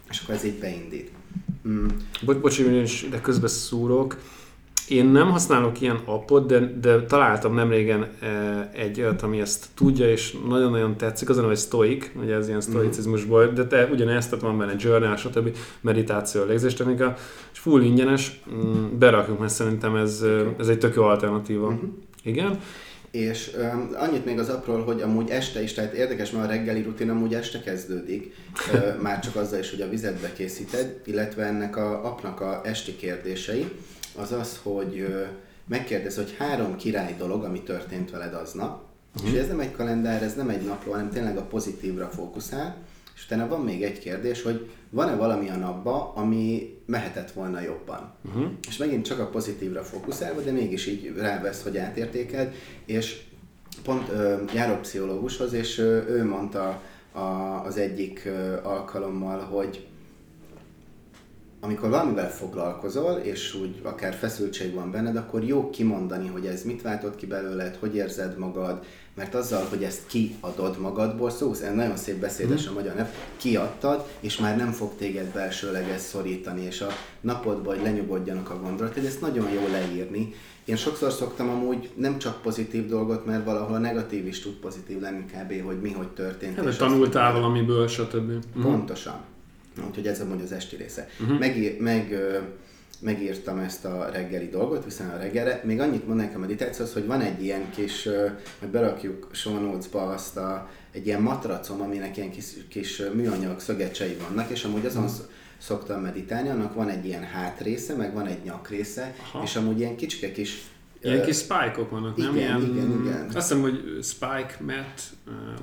és 0.09 0.19
akkor 0.23 0.35
ez 0.35 0.43
így 0.43 0.59
beindít. 0.59 1.11
Mm. 1.67 1.87
Bocs, 2.25 2.37
bocs, 2.37 2.63
hogy 2.63 2.75
is 2.75 3.03
ide 3.03 3.21
közbe 3.21 3.47
szúrok. 3.47 4.17
Én 4.87 5.05
nem 5.05 5.31
használok 5.31 5.81
ilyen 5.81 5.99
appot, 6.05 6.45
de, 6.47 6.59
de 6.81 7.01
találtam 7.01 7.53
nemrégen 7.53 8.07
e, 8.19 8.69
egy 8.73 9.01
olyat, 9.01 9.21
ami 9.21 9.39
ezt 9.39 9.65
tudja, 9.75 10.11
és 10.11 10.37
nagyon-nagyon 10.47 10.97
tetszik. 10.97 11.29
Az 11.29 11.37
a 11.37 11.45
hogy 11.45 11.57
Stoic, 11.57 12.11
ugye 12.21 12.35
ez 12.35 12.47
ilyen 12.47 12.61
stoicizmusból, 12.61 13.47
de 13.47 13.67
te 13.67 13.85
ugyanezt, 13.91 14.29
tehát 14.29 14.45
van 14.45 14.57
benne 14.57 14.73
journal, 14.77 15.15
stb. 15.15 15.57
meditáció, 15.81 16.43
légzéstechnika, 16.43 17.13
és 17.53 17.59
full 17.59 17.81
ingyenes, 17.81 18.41
mm, 18.53 18.97
berakjuk, 18.99 19.39
mert 19.39 19.53
szerintem 19.53 19.95
ez, 19.95 20.25
ez 20.57 20.67
egy 20.67 20.77
tök 20.77 20.95
jó 20.95 21.03
alternatíva. 21.03 21.69
Mhm. 21.69 21.85
Igen? 22.23 22.59
És 23.15 23.51
um, 23.57 23.89
annyit 23.93 24.25
még 24.25 24.39
az 24.39 24.49
apról, 24.49 24.83
hogy 24.83 25.01
amúgy 25.01 25.29
este 25.29 25.61
is, 25.61 25.73
tehát 25.73 25.93
érdekes, 25.93 26.31
mert 26.31 26.45
a 26.45 26.47
reggeli 26.47 26.81
rutin 26.81 27.09
amúgy 27.09 27.33
este 27.33 27.61
kezdődik, 27.61 28.35
uh, 28.73 28.95
már 29.01 29.19
csak 29.19 29.35
azzal 29.35 29.59
is, 29.59 29.69
hogy 29.69 29.81
a 29.81 29.89
vizet 29.89 30.33
készíted, 30.33 31.01
illetve 31.05 31.43
ennek 31.43 31.77
a 31.77 32.05
apnak 32.05 32.41
a 32.41 32.61
esti 32.63 32.95
kérdései, 32.95 33.71
az 34.15 34.31
az, 34.31 34.59
hogy 34.63 34.99
uh, 34.99 35.21
megkérdez, 35.67 36.15
hogy 36.15 36.35
három 36.37 36.75
király 36.75 37.15
dolog, 37.17 37.43
ami 37.43 37.61
történt 37.61 38.11
veled 38.11 38.33
aznap, 38.33 38.83
uh-huh. 39.15 39.33
és 39.33 39.39
ez 39.39 39.47
nem 39.47 39.59
egy 39.59 39.71
kalendár, 39.71 40.23
ez 40.23 40.35
nem 40.35 40.49
egy 40.49 40.65
napló, 40.65 40.91
hanem 40.91 41.09
tényleg 41.09 41.37
a 41.37 41.45
pozitívra 41.45 42.09
fókuszál, 42.09 42.77
és 43.15 43.25
utána 43.25 43.47
van 43.47 43.61
még 43.61 43.83
egy 43.83 43.99
kérdés, 43.99 44.41
hogy 44.41 44.69
van-e 44.89 45.15
valami 45.15 45.49
a 45.49 45.55
napba, 45.55 46.13
ami 46.15 46.74
mehetett 46.85 47.31
volna 47.31 47.61
jobban. 47.61 48.13
Uh-huh. 48.25 48.51
És 48.67 48.77
megint 48.77 49.05
csak 49.05 49.19
a 49.19 49.27
pozitívra 49.27 49.83
fókuszálva, 49.83 50.41
de 50.41 50.51
mégis 50.51 50.87
így 50.87 51.13
rávesz, 51.17 51.63
hogy 51.63 51.77
átértékeld, 51.77 52.53
és 52.85 53.21
pont 53.83 54.09
ö, 54.09 54.35
járok 54.53 54.81
pszichológushoz, 54.81 55.53
és 55.53 55.77
ö, 55.77 56.07
ő 56.07 56.25
mondta 56.25 56.81
a, 57.11 57.19
az 57.65 57.77
egyik 57.77 58.21
ö, 58.25 58.63
alkalommal, 58.63 59.39
hogy 59.39 59.87
amikor 61.65 61.89
valamivel 61.89 62.31
foglalkozol, 62.31 63.11
és 63.11 63.53
úgy 63.53 63.79
akár 63.83 64.13
feszültség 64.13 64.73
van 64.73 64.91
benned, 64.91 65.15
akkor 65.15 65.43
jó 65.43 65.69
kimondani, 65.69 66.27
hogy 66.27 66.45
ez 66.45 66.63
mit 66.63 66.81
váltott 66.81 67.15
ki 67.15 67.25
belőled, 67.25 67.77
hogy 67.79 67.95
érzed 67.95 68.37
magad, 68.37 68.85
mert 69.15 69.35
azzal, 69.35 69.65
hogy 69.69 69.83
ezt 69.83 70.07
kiadod 70.07 70.79
magadból, 70.79 71.29
szó 71.29 71.51
ez 71.51 71.71
nagyon 71.73 71.95
szép 71.95 72.19
beszédes 72.19 72.67
a 72.67 72.73
magyar 72.73 72.95
nev, 72.95 73.07
kiadtad, 73.37 74.05
és 74.19 74.37
már 74.37 74.57
nem 74.57 74.71
fog 74.71 74.91
téged 74.97 75.33
belsőleg 75.33 75.89
ezt 75.89 76.07
szorítani, 76.07 76.61
és 76.61 76.81
a 76.81 76.87
napodban, 77.21 77.75
hogy 77.75 77.83
lenyugodjanak 77.83 78.49
a 78.49 78.59
hogy 78.93 79.05
ezt 79.05 79.21
nagyon 79.21 79.49
jó 79.49 79.67
leírni. 79.71 80.33
Én 80.65 80.75
sokszor 80.75 81.11
szoktam 81.11 81.49
amúgy 81.49 81.91
nem 81.95 82.17
csak 82.17 82.41
pozitív 82.41 82.87
dolgot, 82.87 83.25
mert 83.25 83.45
valahol 83.45 83.75
a 83.75 83.79
negatív 83.79 84.27
is 84.27 84.39
tud 84.39 84.53
pozitív 84.53 85.01
lenni 85.01 85.25
kb., 85.25 85.65
hogy 85.65 85.81
mi 85.81 85.91
hogy 85.91 86.07
történt. 86.07 86.55
Hát, 86.55 86.77
tanultál 86.77 87.33
valamiből, 87.33 87.87
stb. 87.87 88.31
Pontosan. 88.61 89.33
Úgyhogy 89.87 90.07
ez 90.07 90.21
amúgy 90.21 90.41
az 90.41 90.51
esti 90.51 90.75
része. 90.75 91.07
Uh-huh. 91.19 91.39
Meg, 91.39 91.75
meg 91.79 92.15
megírtam 92.99 93.57
ezt 93.57 93.85
a 93.85 94.09
reggeli 94.11 94.49
dolgot, 94.49 94.83
hiszen 94.83 95.09
a 95.09 95.17
reggelre. 95.17 95.61
Még 95.63 95.79
annyit 95.79 96.07
mondanék 96.07 96.35
a 96.35 96.39
meditációhoz, 96.39 96.93
hogy 96.93 97.05
van 97.05 97.21
egy 97.21 97.43
ilyen 97.43 97.69
kis, 97.69 98.09
hogy 98.59 98.69
berakjuk 98.69 99.29
show 99.31 99.59
notes-ba 99.59 100.07
azt 100.07 100.37
a, 100.37 100.69
egy 100.91 101.05
ilyen 101.05 101.21
matracom, 101.21 101.81
aminek 101.81 102.17
ilyen 102.17 102.31
kis, 102.31 102.45
kis 102.69 103.01
műanyag 103.13 103.59
szögecsei 103.59 104.17
vannak, 104.27 104.49
és 104.49 104.63
amúgy 104.63 104.85
azon 104.85 105.03
uh-huh. 105.03 105.25
szoktam 105.57 106.01
meditálni, 106.01 106.49
annak 106.49 106.73
van 106.73 106.89
egy 106.89 107.05
ilyen 107.05 107.23
hátrésze, 107.23 107.95
meg 107.95 108.13
van 108.13 108.27
egy 108.27 108.43
nyakrésze, 108.43 109.15
Aha. 109.19 109.43
és 109.43 109.55
amúgy 109.55 109.79
ilyen 109.79 109.95
kicske 109.95 110.31
kis 110.31 110.63
Ilyen 111.01 111.25
kis 111.25 111.37
spike-ok 111.37 111.89
vannak, 111.89 112.17
nem? 112.17 112.35
Igen, 112.35 112.61
ilyen, 112.61 112.71
igen, 112.71 113.01
igen. 113.01 113.25
Azt 113.25 113.33
hiszem, 113.33 113.61
hogy 113.61 113.99
spike 114.01 114.57
mat, 114.59 115.01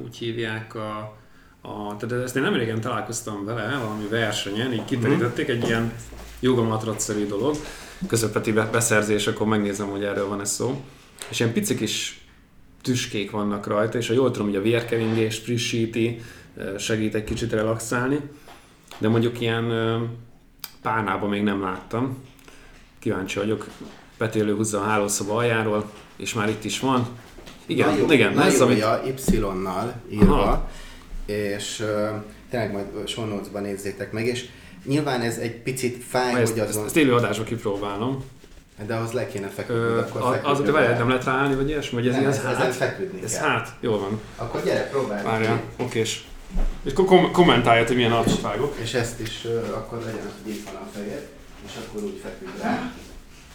úgy 0.04 0.16
hívják 0.16 0.74
a, 0.74 1.16
a, 1.62 1.96
tehát 1.96 2.24
ezt 2.24 2.36
én 2.36 2.42
nem 2.42 2.54
régen 2.54 2.80
találkoztam 2.80 3.44
vele, 3.44 3.78
valami 3.82 4.06
versenyen, 4.10 4.72
így 4.72 4.84
kiterítették 4.84 5.48
egy 5.48 5.64
ilyen 5.66 5.92
jogamatracszerű 6.40 7.26
dolog, 7.26 7.56
közepeti 8.06 8.52
beszerzés, 8.52 9.26
akkor 9.26 9.46
megnézem, 9.46 9.88
hogy 9.88 10.04
erről 10.04 10.28
van 10.28 10.40
ez 10.40 10.50
szó. 10.50 10.80
És 11.28 11.40
ilyen 11.40 11.52
picik 11.52 11.80
is 11.80 12.26
tüskék 12.82 13.30
vannak 13.30 13.66
rajta, 13.66 13.98
és 13.98 14.08
ha 14.08 14.14
jól 14.14 14.30
tudom, 14.30 14.46
hogy 14.46 14.56
a 14.56 14.62
vérkeringés 14.62 15.38
frissíti, 15.38 16.20
segít 16.78 17.14
egy 17.14 17.24
kicsit 17.24 17.52
relaxálni, 17.52 18.20
de 18.98 19.08
mondjuk 19.08 19.40
ilyen 19.40 19.72
párnában 20.82 21.28
még 21.28 21.42
nem 21.42 21.62
láttam. 21.62 22.24
Kíváncsi 22.98 23.38
vagyok, 23.38 23.66
Petélő 24.16 24.54
húzza 24.54 24.80
a 24.80 24.84
hálószoba 24.84 25.34
aljáról, 25.34 25.90
és 26.16 26.34
már 26.34 26.48
itt 26.48 26.64
is 26.64 26.80
van. 26.80 27.06
Igen, 27.66 27.96
jó, 27.96 28.10
igen. 28.10 28.40
ez 28.40 28.60
amit... 28.60 28.84
Y-nal 29.32 29.94
írva, 30.10 30.42
Aha. 30.42 30.70
És 31.32 31.80
uh, 31.80 32.08
tényleg 32.50 32.72
majd 32.72 32.86
notes 33.16 33.48
nézzétek 33.62 34.12
meg, 34.12 34.26
és 34.26 34.48
Nyilván 34.84 35.20
ez 35.20 35.36
egy 35.36 35.54
picit 35.54 36.04
fáj, 36.08 36.40
ezt, 36.40 36.52
hogy 36.52 36.60
azon... 36.60 36.84
Ezt 36.84 36.96
élő 36.96 37.14
adásba 37.14 37.44
kipróbálom. 37.44 38.24
De 38.86 38.94
ahhoz 38.94 39.12
le 39.12 39.26
kéne 39.26 39.48
feküdni, 39.48 39.82
Ö, 39.82 39.98
akkor 39.98 40.40
Az, 40.42 40.60
de 40.60 40.70
vele 40.70 40.98
nem 40.98 41.08
lehet 41.08 41.24
ráállni, 41.24 41.54
vagy 41.54 41.68
ilyesmi? 41.68 41.98
Vagy 41.98 42.08
ez 42.08 42.14
nem, 42.14 42.26
ez, 42.26 42.36
ez, 42.36 42.56
hát? 42.56 42.74
feküdni 42.74 43.22
Ez 43.24 43.38
kell. 43.38 43.48
hát, 43.48 43.74
jól 43.80 43.98
van. 43.98 44.20
Akkor 44.36 44.62
gyere, 44.64 44.88
próbálj. 44.88 45.22
Várjál, 45.24 45.62
okés. 45.76 46.24
És 46.82 46.92
kom- 46.92 47.32
kommentálja, 47.32 47.86
hogy 47.86 47.96
milyen 47.96 48.24
vágok. 48.42 48.76
És 48.82 48.94
ezt 48.94 49.20
is 49.20 49.44
uh, 49.44 49.76
akkor 49.76 49.98
legyen, 49.98 50.30
hogy 50.42 50.52
itt 50.52 50.64
van 50.64 50.74
a 50.74 50.86
fejed, 50.94 51.28
és 51.66 51.72
akkor 51.86 52.02
úgy 52.02 52.20
feküdj 52.22 52.62
rá. 52.62 52.92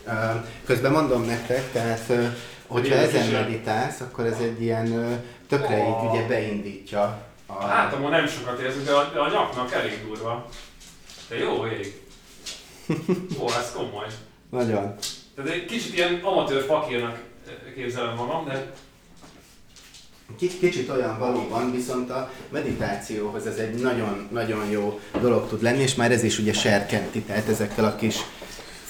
Uh, 0.07 0.45
közben 0.65 0.91
mondom 0.91 1.25
nektek, 1.25 1.71
tehát 1.71 2.03
uh, 2.09 2.25
hogyha 2.67 2.95
ezen 2.95 3.27
meditálsz, 3.27 3.99
akkor 3.99 4.25
ez 4.25 4.37
egy 4.41 4.61
ilyen 4.61 5.19
tökre 5.47 5.77
így 5.77 6.09
ugye 6.09 6.27
beindítja. 6.27 7.26
A... 7.47 7.65
Hát, 7.65 7.93
amúgy 7.93 8.09
nem 8.09 8.27
sokat 8.27 8.59
érzek, 8.59 8.83
de 8.83 8.91
a, 8.91 9.11
de 9.13 9.19
a 9.19 9.29
nyaknak 9.29 9.71
elég 9.71 10.05
durva. 10.07 10.49
De 11.29 11.37
jó 11.37 11.65
ég. 11.65 12.01
Ó, 13.41 13.45
ez 13.45 13.71
komoly. 13.75 14.07
Nagyon. 14.49 14.95
Tehát 15.35 15.51
egy 15.51 15.65
kicsit 15.65 15.93
ilyen 15.93 16.19
amatőr 16.23 16.63
fakírnak 16.63 17.19
képzelem 17.75 18.15
magam, 18.15 18.45
de 18.45 18.71
Kicsit 20.59 20.89
olyan 20.89 21.19
valóban, 21.19 21.71
viszont 21.71 22.09
a 22.09 22.31
meditációhoz 22.49 23.45
ez 23.45 23.57
egy 23.57 23.73
nagyon-nagyon 23.73 24.69
jó 24.69 24.99
dolog 25.21 25.47
tud 25.47 25.61
lenni, 25.61 25.81
és 25.81 25.95
már 25.95 26.11
ez 26.11 26.23
is 26.23 26.39
ugye 26.39 26.53
serkenti, 26.53 27.21
tehát 27.21 27.47
ezekkel 27.47 27.85
a 27.85 27.95
kis 27.95 28.15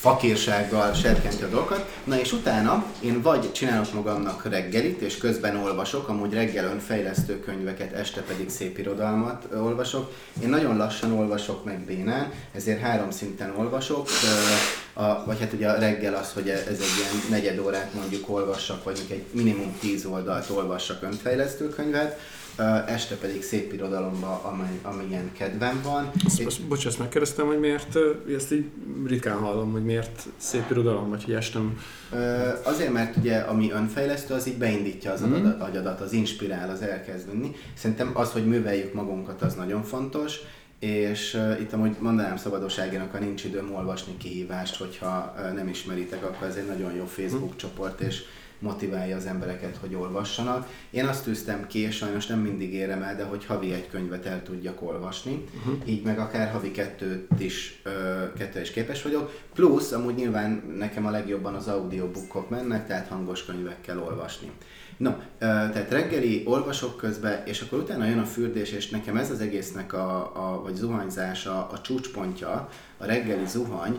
fakírsággal 0.08 0.94
serkenti 0.94 1.44
a 1.44 1.48
dolgokat. 1.48 1.90
Na 2.04 2.20
és 2.20 2.32
utána 2.32 2.86
én 3.00 3.22
vagy 3.22 3.52
csinálok 3.52 3.94
magamnak 3.94 4.50
reggelit, 4.50 5.02
és 5.02 5.18
közben 5.18 5.56
olvasok, 5.56 6.08
amúgy 6.08 6.34
reggel 6.34 6.66
önfejlesztő 6.66 7.40
könyveket, 7.40 7.94
este 7.94 8.22
pedig 8.22 8.50
szép 8.50 8.78
irodalmat 8.78 9.48
olvasok. 9.56 10.12
Én 10.44 10.50
nagyon 10.50 10.78
lassan 10.78 11.12
olvasok 11.12 11.64
meg 11.64 11.80
bénán, 11.80 12.32
ezért 12.56 12.82
három 12.82 13.12
szinten 13.12 13.54
olvasok, 13.58 14.08
a, 14.94 15.26
vagy 15.26 15.40
hát 15.40 15.54
ugye 15.54 15.70
a 15.70 15.80
reggel 15.80 16.14
az, 16.14 16.32
hogy 16.34 16.50
ez 16.50 16.68
egy 16.68 16.98
ilyen 16.98 17.24
negyed 17.30 17.60
órát 17.60 17.94
mondjuk 17.94 18.30
olvassak, 18.30 18.84
vagy 18.84 19.00
egy 19.10 19.24
minimum 19.32 19.78
tíz 19.80 20.06
oldalt 20.06 20.50
olvassak 20.50 21.04
önfejlesztő 21.04 21.70
könyvet, 21.70 22.20
este 22.88 23.16
pedig 23.16 23.44
szép 23.44 23.74
irodalomba, 23.74 24.42
amely, 24.44 24.80
amilyen 24.82 25.32
kedvem 25.38 25.82
van. 25.84 26.12
Azt, 26.26 26.40
és... 26.40 26.60
Bocs, 26.60 26.86
ezt 26.86 27.00
megkérdeztem, 27.00 27.46
hogy 27.46 27.60
miért, 27.60 27.98
ezt 28.36 28.52
így 28.52 28.66
ritkán 29.06 29.38
hallom, 29.38 29.72
hogy 29.72 29.84
miért 29.84 30.28
szép 30.38 30.72
irodalom, 30.72 31.10
vagy 31.10 31.24
hogy 31.24 31.34
estem. 31.34 31.80
Azért, 32.64 32.92
mert 32.92 33.16
ugye 33.16 33.38
ami 33.38 33.72
önfejlesztő, 33.72 34.34
az 34.34 34.48
így 34.48 34.58
beindítja 34.58 35.12
az 35.12 35.22
mm. 35.22 35.46
agyadat, 35.60 36.02
az 36.02 36.14
inspirál, 36.14 36.70
az 36.70 36.82
elkezd 36.82 37.32
vinni. 37.32 37.56
Szerintem 37.74 38.12
az, 38.14 38.32
hogy 38.32 38.46
műveljük 38.46 38.94
magunkat, 38.94 39.42
az 39.42 39.56
nagyon 39.56 39.84
fontos, 39.84 40.40
és 40.80 41.34
uh, 41.34 41.62
itt 41.62 41.74
amúgy 41.74 41.96
mondanám 42.00 42.38
szabadosságának, 42.38 43.14
a 43.14 43.20
nincs 43.20 43.44
időm 43.44 43.76
olvasni 43.76 44.18
kihívást, 44.18 44.76
hogyha 44.76 45.36
uh, 45.38 45.54
nem 45.54 45.68
ismeritek, 45.68 46.24
akkor 46.24 46.48
ez 46.48 46.56
egy 46.56 46.68
nagyon 46.68 46.94
jó 46.94 47.06
Facebook 47.06 47.54
mm. 47.54 47.58
csoport, 47.58 48.00
és 48.00 48.24
motiválja 48.60 49.16
az 49.16 49.26
embereket, 49.26 49.78
hogy 49.78 49.96
olvassanak. 49.96 50.68
Én 50.90 51.06
azt 51.06 51.24
tűztem 51.24 51.68
ki, 51.68 51.80
és 51.80 51.96
sajnos 51.96 52.26
nem 52.26 52.40
mindig 52.40 52.74
érem 52.74 53.02
el, 53.02 53.16
de 53.16 53.24
hogy 53.24 53.46
havi 53.46 53.74
egy 53.74 53.88
könyvet 53.90 54.26
el 54.26 54.44
tudjak 54.44 54.82
olvasni, 54.82 55.44
uh-huh. 55.58 55.90
így 55.90 56.04
meg 56.04 56.20
akár 56.20 56.52
havi 56.52 56.72
kettőt 56.72 57.40
is, 57.40 57.82
kettő 58.38 58.62
is 58.62 58.72
képes 58.72 59.02
vagyok. 59.02 59.40
Plusz, 59.54 59.92
amúgy 59.92 60.16
nyilván 60.16 60.76
nekem 60.78 61.06
a 61.06 61.10
legjobban 61.10 61.54
az 61.54 61.68
audiobookok 61.68 62.50
mennek, 62.50 62.88
tehát 62.88 63.08
hangos 63.08 63.46
könyvekkel 63.46 64.00
olvasni. 64.04 64.52
No, 64.98 65.12
tehát 65.40 65.92
reggeli 65.92 66.44
olvasok 66.46 66.98
közben, 66.98 67.42
és 67.46 67.62
akkor 67.62 67.80
utána 67.80 68.06
jön 68.06 68.20
a 68.20 68.26
fürdés, 68.26 68.72
és 68.72 68.90
nekem 68.90 69.18
ez 69.18 69.32
az 69.32 69.40
egésznek 69.40 69.94
a, 69.94 70.32
a 70.36 70.62
vagy 70.62 70.76
zuhanyzása, 70.76 71.68
a 71.68 71.82
csúcspontja, 71.82 72.70
a 72.98 73.06
reggeli 73.06 73.46
zuhany, 73.46 73.98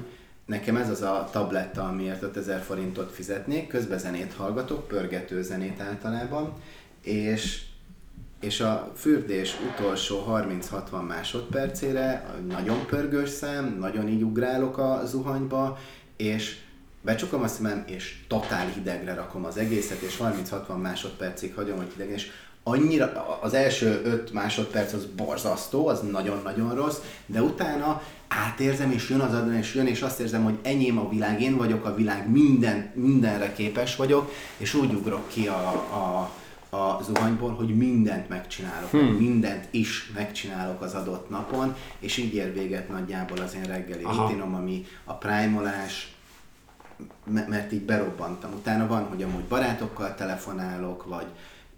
nekem 0.49 0.77
ez 0.77 0.91
az 0.91 1.03
a 1.03 1.29
tabletta, 1.33 1.83
amiért 1.89 2.23
5000 2.23 2.61
forintot 2.61 3.13
fizetnék, 3.13 3.67
közben 3.67 3.99
zenét 3.99 4.33
hallgatok, 4.33 4.89
pörgető 4.89 5.43
zenét 5.43 5.81
általában, 5.81 6.53
és, 7.03 7.63
és 8.41 8.61
a 8.61 8.93
fürdés 8.97 9.57
utolsó 9.73 10.25
30-60 10.29 11.07
másodpercére 11.07 12.35
nagyon 12.49 12.87
pörgős 12.87 13.29
szem, 13.29 13.77
nagyon 13.79 14.09
így 14.09 14.23
ugrálok 14.23 14.79
a 14.79 15.03
zuhanyba, 15.05 15.79
és 16.17 16.57
becsukom 17.03 17.43
a 17.43 17.49
szemem, 17.49 17.85
és 17.87 18.25
totál 18.29 18.69
hidegre 18.69 19.15
rakom 19.15 19.45
az 19.45 19.57
egészet, 19.57 20.01
és 20.01 20.17
30-60 20.21 20.81
másodpercig 20.81 21.55
hagyom, 21.55 21.77
hogy 21.77 21.93
hideg, 21.93 22.11
és 22.11 22.31
annyira, 22.69 23.39
az 23.43 23.55
első 23.55 24.01
5 24.05 24.33
másodperc 24.33 24.93
az 24.93 25.07
borzasztó, 25.17 25.87
az 25.87 26.01
nagyon-nagyon 26.01 26.75
rossz, 26.75 26.99
de 27.27 27.43
utána 27.43 28.03
átérzem, 28.29 28.91
és 28.91 29.09
jön 29.09 29.21
az 29.21 29.35
adon, 29.35 29.55
és 29.55 29.75
jön, 29.75 29.87
és 29.87 30.03
azt 30.03 30.21
érzem, 30.21 30.45
hogy 30.45 30.59
enyém 30.63 30.99
a 30.99 31.09
világ, 31.09 31.43
én 31.43 31.57
vagyok 31.57 31.85
a 31.85 31.95
világ, 31.95 32.31
minden, 32.31 32.91
mindenre 32.95 33.53
képes 33.53 33.97
vagyok, 33.97 34.33
és 34.57 34.75
úgy 34.75 34.93
ugrok 34.95 35.29
ki 35.29 35.47
a, 35.47 35.69
a, 35.93 36.31
a 36.77 37.01
zuhanyból, 37.03 37.55
hogy 37.55 37.77
mindent 37.77 38.29
megcsinálok, 38.29 38.91
hmm. 38.91 39.01
mindent 39.01 39.69
is 39.71 40.11
megcsinálok 40.15 40.83
az 40.83 40.95
adott 40.95 41.31
napon, 41.31 41.77
és 41.99 42.17
így 42.17 42.35
ér 42.35 42.53
véget 42.53 42.89
nagyjából 42.89 43.39
az 43.39 43.55
én 43.55 43.65
reggeli 43.65 44.03
rutinom, 44.03 44.55
ami 44.55 44.87
a 45.05 45.15
primeolás, 45.15 46.13
mert 47.25 47.73
így 47.73 47.83
berobbantam. 47.83 48.53
Utána 48.53 48.87
van, 48.87 49.05
hogy 49.05 49.23
amúgy 49.23 49.45
barátokkal 49.45 50.15
telefonálok, 50.15 51.05
vagy 51.05 51.27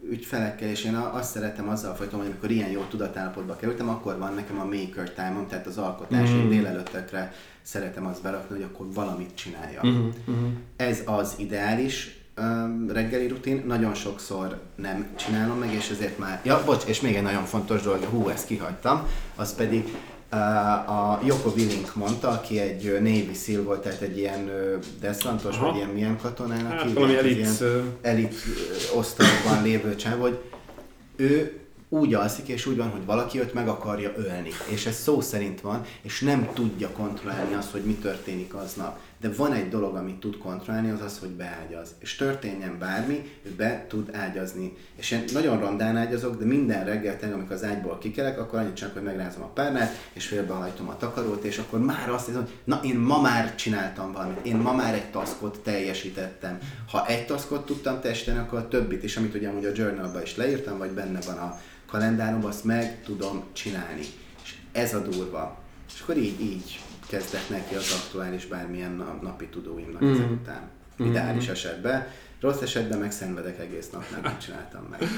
ügyfelekkel, 0.09 0.69
és 0.69 0.85
én 0.85 0.95
azt 0.95 1.31
szeretem 1.31 1.69
azzal 1.69 1.95
folytom, 1.95 2.19
hogy 2.19 2.29
amikor 2.29 2.51
ilyen 2.51 2.71
jó 2.71 2.83
tudatállapotba 2.89 3.57
kerültem, 3.57 3.89
akkor 3.89 4.19
van 4.19 4.35
nekem 4.35 4.61
a 4.61 4.65
maker 4.65 5.11
time-om, 5.11 5.47
tehát 5.49 5.67
az 5.67 5.79
alkotás, 5.79 6.31
mm. 6.31 6.49
délelőttekre 6.49 7.33
szeretem 7.63 8.07
azt 8.07 8.23
berakni, 8.23 8.57
hogy 8.57 8.65
akkor 8.73 8.87
valamit 8.95 9.35
csinálja. 9.35 9.81
Mm-hmm. 9.87 10.49
Ez 10.77 11.03
az 11.05 11.35
ideális 11.39 12.21
um, 12.39 12.89
reggeli 12.93 13.29
rutin, 13.29 13.63
nagyon 13.67 13.95
sokszor 13.95 14.61
nem 14.75 15.07
csinálom 15.17 15.59
meg, 15.59 15.73
és 15.73 15.91
ezért 15.91 16.19
már, 16.19 16.41
ja, 16.45 16.63
bocs, 16.65 16.85
és 16.85 17.01
még 17.01 17.15
egy 17.15 17.23
nagyon 17.23 17.45
fontos 17.45 17.83
dolog, 17.83 18.05
hú, 18.05 18.29
ezt 18.29 18.47
kihagytam, 18.47 19.07
az 19.37 19.55
pedig 19.55 19.97
a 20.87 21.21
Joko 21.25 21.51
Willink 21.51 21.95
mondta, 21.95 22.29
aki 22.29 22.59
egy 22.59 22.93
Navy 22.93 23.31
SEAL 23.45 23.63
volt, 23.63 23.83
tehát 23.83 24.01
egy 24.01 24.19
ilyen 24.19 24.51
deszlantos, 25.01 25.59
vagy 25.59 25.75
ilyen 25.77 25.89
milyen 25.89 26.19
katonának 26.23 26.73
hát, 26.73 26.93
valami 26.93 27.17
elit, 27.17 27.37
ilyen 27.37 27.99
elit 28.01 28.35
osztályban 28.95 29.63
lévő 29.63 29.97
csáv, 29.97 30.19
hogy 30.19 30.39
ő 31.17 31.61
úgy 31.89 32.15
alszik, 32.15 32.49
és 32.49 32.67
úgy 32.67 32.77
van, 32.77 32.91
hogy 32.91 33.05
valaki 33.05 33.41
őt 33.41 33.55
meg 33.55 33.69
akarja 33.69 34.13
ölni. 34.17 34.51
És 34.69 34.87
ez 34.87 34.97
szó 34.97 35.21
szerint 35.21 35.61
van, 35.61 35.85
és 36.03 36.21
nem 36.21 36.49
tudja 36.55 36.91
kontrollálni 36.91 37.55
azt, 37.55 37.71
hogy 37.71 37.83
mi 37.83 37.95
történik 37.95 38.55
aznap. 38.55 38.99
De 39.21 39.31
van 39.37 39.53
egy 39.53 39.69
dolog, 39.69 39.95
amit 39.97 40.21
tud 40.21 40.39
kontrollálni, 40.39 40.91
az 40.91 41.01
az, 41.01 41.19
hogy 41.19 41.29
beágyaz. 41.29 41.95
És 41.99 42.17
történjen 42.17 42.79
bármi, 42.79 43.33
ő 43.43 43.55
be 43.57 43.85
tud 43.89 44.11
ágyazni. 44.13 44.77
És 44.97 45.11
én 45.11 45.25
nagyon 45.33 45.61
rondán 45.61 45.97
ágyazok, 45.97 46.39
de 46.39 46.45
minden 46.45 46.85
reggel, 46.85 47.19
tényleg, 47.19 47.39
amikor 47.39 47.57
az 47.57 47.65
ágyból 47.65 47.99
kikelek, 47.99 48.39
akkor 48.39 48.59
annyit 48.59 48.75
csak, 48.75 48.93
hogy 48.93 49.03
megrázom 49.03 49.43
a 49.43 49.47
párnát, 49.47 50.11
és 50.13 50.27
félbehajtom 50.27 50.89
a 50.89 50.97
takarót, 50.97 51.45
és 51.45 51.59
akkor 51.59 51.81
már 51.81 52.11
azt 52.11 52.27
hiszem, 52.27 52.41
hogy 52.43 52.53
na 52.65 52.81
én 52.83 52.97
ma 52.97 53.21
már 53.21 53.55
csináltam 53.55 54.13
valamit, 54.13 54.47
én 54.47 54.57
ma 54.57 54.73
már 54.73 54.95
egy 54.95 55.11
taskot 55.11 55.59
teljesítettem. 55.59 56.59
Ha 56.91 57.07
egy 57.07 57.27
taskot 57.27 57.67
tudtam 57.67 58.01
teljesíteni, 58.01 58.39
akkor 58.39 58.59
a 58.59 58.69
többit 58.69 59.05
is, 59.05 59.17
amit 59.17 59.35
ugye 59.35 59.49
amúgy 59.49 59.65
a 59.65 59.73
journalba 59.75 60.23
is 60.23 60.37
leírtam, 60.37 60.79
vagy 60.79 60.91
benne 60.91 61.19
van 61.27 61.37
a 61.37 61.61
kalendárom, 61.87 62.45
azt 62.45 62.65
meg 62.65 63.03
tudom 63.05 63.43
csinálni. 63.53 64.05
És 64.43 64.55
ez 64.73 64.95
a 64.95 65.01
durva. 65.01 65.59
És 65.95 66.01
akkor 66.01 66.17
így, 66.17 66.41
így 66.41 66.81
kezdek 67.11 67.49
neki 67.49 67.75
az 67.75 68.03
aktuális 68.05 68.47
bármilyen 68.47 69.19
napi 69.23 69.47
tudóimnak 69.47 70.05
mm. 70.05 70.13
ezek 70.13 70.31
után. 70.31 70.71
Mm. 71.03 71.07
Ideális 71.07 71.49
esetben. 71.49 72.07
Rossz 72.41 72.61
esetben 72.61 72.99
meg 72.99 73.13
szenvedek 73.13 73.59
egész 73.59 73.91
nap, 73.91 74.05
nem 74.23 74.39
csináltam 74.39 74.87
meg. 74.91 75.01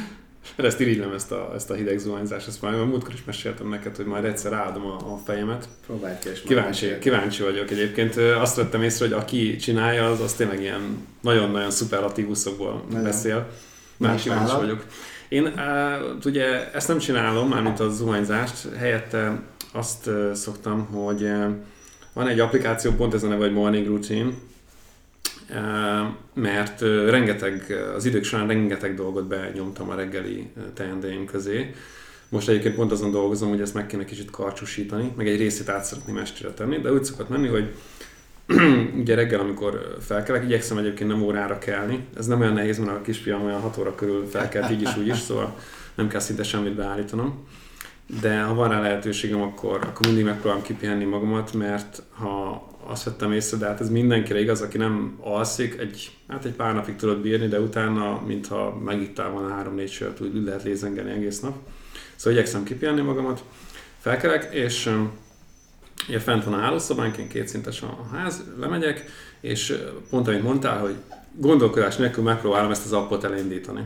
De 0.56 0.66
ezt 0.66 0.80
irigylem, 0.80 1.12
ezt 1.12 1.32
a, 1.32 1.50
ezt 1.54 1.70
a 1.70 1.75
hideg 1.75 1.99
zuhanyzást, 1.99 2.49
ezt 2.49 2.62
már 2.62 2.75
a 2.75 2.84
múltkor 2.84 3.12
is 3.12 3.25
meséltem 3.25 3.68
neked, 3.68 3.96
hogy 3.96 4.04
majd 4.04 4.25
egyszer 4.25 4.52
áldom 4.52 4.87
a, 4.87 5.12
a 5.12 5.20
fejemet. 5.25 5.68
Próbálj 5.87 6.14
ki, 6.20 6.28
kíváncsi, 6.46 6.99
kíváncsi 6.99 7.42
vagyok 7.42 7.70
egyébként. 7.70 8.16
Azt 8.16 8.56
vettem 8.56 8.82
észre, 8.82 9.04
hogy 9.04 9.14
aki 9.14 9.56
csinálja, 9.56 10.11
az, 10.11 10.20
az 10.20 10.32
tényleg 10.32 10.61
ilyen 10.61 11.06
nagyon-nagyon 11.20 11.70
szuperlatívuszokból 11.70 12.84
beszél. 13.02 13.49
Már 13.96 14.20
kíváncsi 14.20 14.54
vagyok. 14.54 14.87
Én 15.28 15.44
uh, 15.44 16.25
ugye 16.25 16.72
ezt 16.72 16.88
nem 16.88 16.99
csinálom, 16.99 17.49
mármint 17.49 17.80
a 17.80 17.88
zuhanyzást, 17.88 18.68
helyette 18.76 19.42
azt 19.72 20.11
szoktam, 20.32 20.87
hogy 20.87 21.30
van 22.12 22.28
egy 22.28 22.40
applikáció, 22.40 22.92
pont 22.92 23.14
ez 23.14 23.23
a 23.23 23.28
neve, 23.28 23.45
hogy 23.45 23.52
Morning 23.52 23.87
Routine, 23.87 24.31
uh, 25.50 25.57
mert 26.35 26.81
uh, 26.81 27.11
rengeteg, 27.11 27.76
az 27.97 28.04
idők 28.04 28.25
során 28.25 28.47
rengeteg 28.47 28.95
dolgot 28.95 29.26
benyomtam 29.26 29.90
a 29.90 29.95
reggeli 29.95 30.50
teendőim 30.75 31.25
közé. 31.25 31.75
Most 32.28 32.49
egyébként 32.49 32.75
pont 32.75 32.92
azon 32.92 33.11
dolgozom, 33.11 33.49
hogy 33.49 33.61
ezt 33.61 33.75
meg 33.75 33.87
kéne 33.87 34.04
kicsit 34.04 34.31
karcsúsítani, 34.31 35.12
meg 35.16 35.28
egy 35.28 35.38
részét 35.38 35.69
át 35.69 35.85
szeretném 35.85 36.16
estére 36.16 36.50
tenni, 36.50 36.78
de 36.78 36.92
úgy 36.92 37.04
szokott 37.04 37.28
menni, 37.28 37.49
hogy 37.49 37.75
ugye 39.00 39.14
reggel, 39.14 39.40
amikor 39.40 39.97
felkelek, 40.00 40.45
igyekszem 40.45 40.78
egyébként 40.78 41.11
nem 41.11 41.23
órára 41.23 41.59
kelni. 41.59 42.07
Ez 42.16 42.26
nem 42.26 42.40
olyan 42.40 42.52
nehéz, 42.52 42.78
mert 42.78 42.97
a 42.97 43.02
kisfiam 43.02 43.45
olyan 43.45 43.61
6 43.61 43.78
óra 43.78 43.95
körül 43.95 44.26
felkelt 44.26 44.71
így 44.71 44.83
is, 44.83 44.97
úgy 44.97 45.07
is, 45.07 45.19
szóval 45.19 45.59
nem 45.95 46.09
kell 46.09 46.21
szinte 46.21 46.42
semmit 46.42 46.75
beállítanom. 46.75 47.47
De 48.21 48.42
ha 48.42 48.54
van 48.54 48.68
rá 48.68 48.80
lehetőségem, 48.80 49.42
akkor, 49.42 49.76
akkor 49.76 50.06
mindig 50.06 50.25
megpróbálom 50.25 50.62
kipihenni 50.62 51.04
magamat, 51.04 51.52
mert 51.52 52.02
ha 52.11 52.66
azt 52.87 53.04
vettem 53.04 53.32
észre, 53.32 53.56
de 53.56 53.66
hát 53.66 53.80
ez 53.80 53.90
mindenkire 53.90 54.40
igaz, 54.40 54.61
aki 54.61 54.78
nem 54.78 55.18
alszik, 55.21 55.78
egy, 55.78 56.11
hát 56.28 56.44
egy 56.44 56.52
pár 56.52 56.75
napig 56.75 56.97
tudod 56.97 57.18
bírni, 57.18 57.47
de 57.47 57.61
utána, 57.61 58.23
mintha 58.26 58.78
megittál 58.85 59.30
volna 59.30 59.54
három-négy 59.54 59.90
sört, 59.90 60.21
úgy 60.21 60.44
lehet 60.44 60.62
lézengeni 60.62 61.11
egész 61.11 61.40
nap. 61.40 61.56
Szóval 62.16 62.32
igyekszem 62.38 62.64
kipihenni 62.64 63.00
magamat, 63.00 63.44
felkelek, 63.99 64.54
és 64.54 64.90
Ugye 66.09 66.18
fent 66.18 66.44
van 66.44 66.54
a 66.54 66.59
hálószobánk, 66.59 67.16
én 67.16 67.28
kétszintes 67.28 67.82
a 67.82 68.09
ház, 68.12 68.42
lemegyek, 68.61 69.04
és 69.40 69.78
pont 70.11 70.28
amit 70.28 70.42
mondtál, 70.42 70.78
hogy 70.78 70.94
gondolkodás 71.37 71.97
nélkül 71.97 72.25
megpróbálom 72.25 72.71
ezt 72.71 72.85
az 72.85 72.92
appot 72.92 73.25
elindítani. 73.25 73.82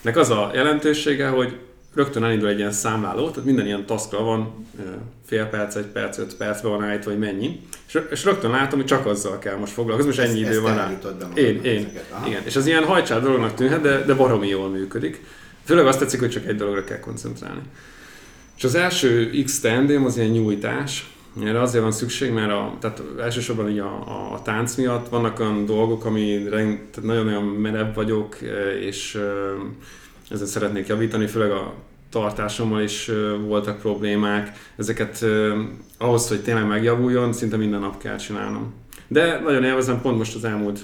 Nek 0.00 0.16
az 0.16 0.30
a 0.30 0.50
jelentősége, 0.54 1.28
hogy 1.28 1.58
rögtön 1.94 2.24
elindul 2.24 2.48
egy 2.48 2.58
ilyen 2.58 2.72
számláló, 2.72 3.28
tehát 3.28 3.44
minden 3.44 3.66
ilyen 3.66 3.86
taskra 3.86 4.22
van 4.22 4.66
fél 5.26 5.44
perc, 5.44 5.74
egy 5.74 5.86
perc, 5.86 6.18
öt 6.18 6.36
percben 6.36 6.70
van 6.70 6.82
állítva, 6.82 7.10
hogy 7.10 7.18
mennyi, 7.18 7.60
és, 7.88 8.00
és 8.10 8.24
rögtön 8.24 8.50
látom, 8.50 8.78
hogy 8.78 8.88
csak 8.88 9.06
azzal 9.06 9.38
kell 9.38 9.56
most 9.56 9.72
foglalkozni, 9.72 10.10
most 10.10 10.30
ennyi 10.30 10.40
idő 10.40 10.60
van 10.60 10.74
rá. 10.74 10.98
Én, 11.34 11.62
én, 11.62 11.88
igen. 12.26 12.42
És 12.44 12.56
az 12.56 12.66
ilyen 12.66 12.84
hajcsár 12.84 13.22
dolognak 13.22 13.54
tűnhet, 13.54 13.80
de, 13.80 14.04
de 14.04 14.14
baromi 14.14 14.48
jól 14.48 14.68
működik. 14.68 15.24
Főleg 15.64 15.86
azt 15.86 15.98
tetszik, 15.98 16.20
hogy 16.20 16.30
csak 16.30 16.46
egy 16.46 16.56
dologra 16.56 16.84
kell 16.84 17.00
koncentrálni. 17.00 17.62
És 18.56 18.64
az 18.64 18.74
első 18.74 19.30
X 19.44 19.60
teendőm 19.60 20.04
az 20.04 20.16
ilyen 20.16 20.30
nyújtás, 20.30 21.12
erre 21.44 21.60
azért 21.60 21.82
van 21.82 21.92
szükség, 21.92 22.32
mert 22.32 22.50
a, 22.50 22.76
tehát 22.80 23.02
elsősorban 23.20 23.70
így 23.70 23.78
a, 23.78 24.02
a, 24.06 24.32
a 24.32 24.42
tánc 24.42 24.74
miatt 24.74 25.08
vannak 25.08 25.40
olyan 25.40 25.66
dolgok, 25.66 26.04
ami 26.04 26.48
nagyon-nagyon 27.02 27.44
merev 27.44 27.94
vagyok, 27.94 28.36
és 28.80 29.20
ezzel 30.30 30.46
szeretnék 30.46 30.86
javítani, 30.86 31.26
főleg 31.26 31.50
a 31.50 31.74
tartásommal 32.10 32.82
is 32.82 33.10
voltak 33.46 33.78
problémák. 33.78 34.70
Ezeket 34.76 35.24
ahhoz, 35.98 36.28
hogy 36.28 36.42
tényleg 36.42 36.66
megjavuljon, 36.66 37.32
szinte 37.32 37.56
minden 37.56 37.80
nap 37.80 37.98
kell 37.98 38.16
csinálnom. 38.16 38.74
De 39.08 39.40
nagyon 39.40 39.64
élvezem, 39.64 40.00
pont 40.00 40.18
most 40.18 40.34
az 40.34 40.44
elmúlt 40.44 40.80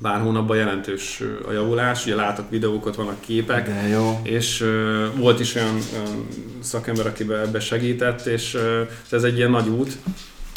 bár 0.00 0.20
hónapban 0.20 0.56
jelentős 0.56 1.22
a 1.48 1.52
javulás, 1.52 2.04
ugye 2.04 2.14
látok 2.14 2.50
videókat, 2.50 2.96
vannak 2.96 3.20
képek, 3.20 3.66
De 3.66 3.88
jó. 3.88 4.20
és 4.22 4.60
uh, 4.60 5.18
volt 5.18 5.40
is 5.40 5.54
olyan, 5.54 5.78
olyan 5.94 6.26
szakember, 6.60 7.06
aki 7.06 7.22
ebbe 7.32 7.60
segített, 7.60 8.26
és 8.26 8.54
uh, 8.54 8.88
ez 9.10 9.22
egy 9.22 9.36
ilyen 9.36 9.50
nagy 9.50 9.68
út, 9.68 9.96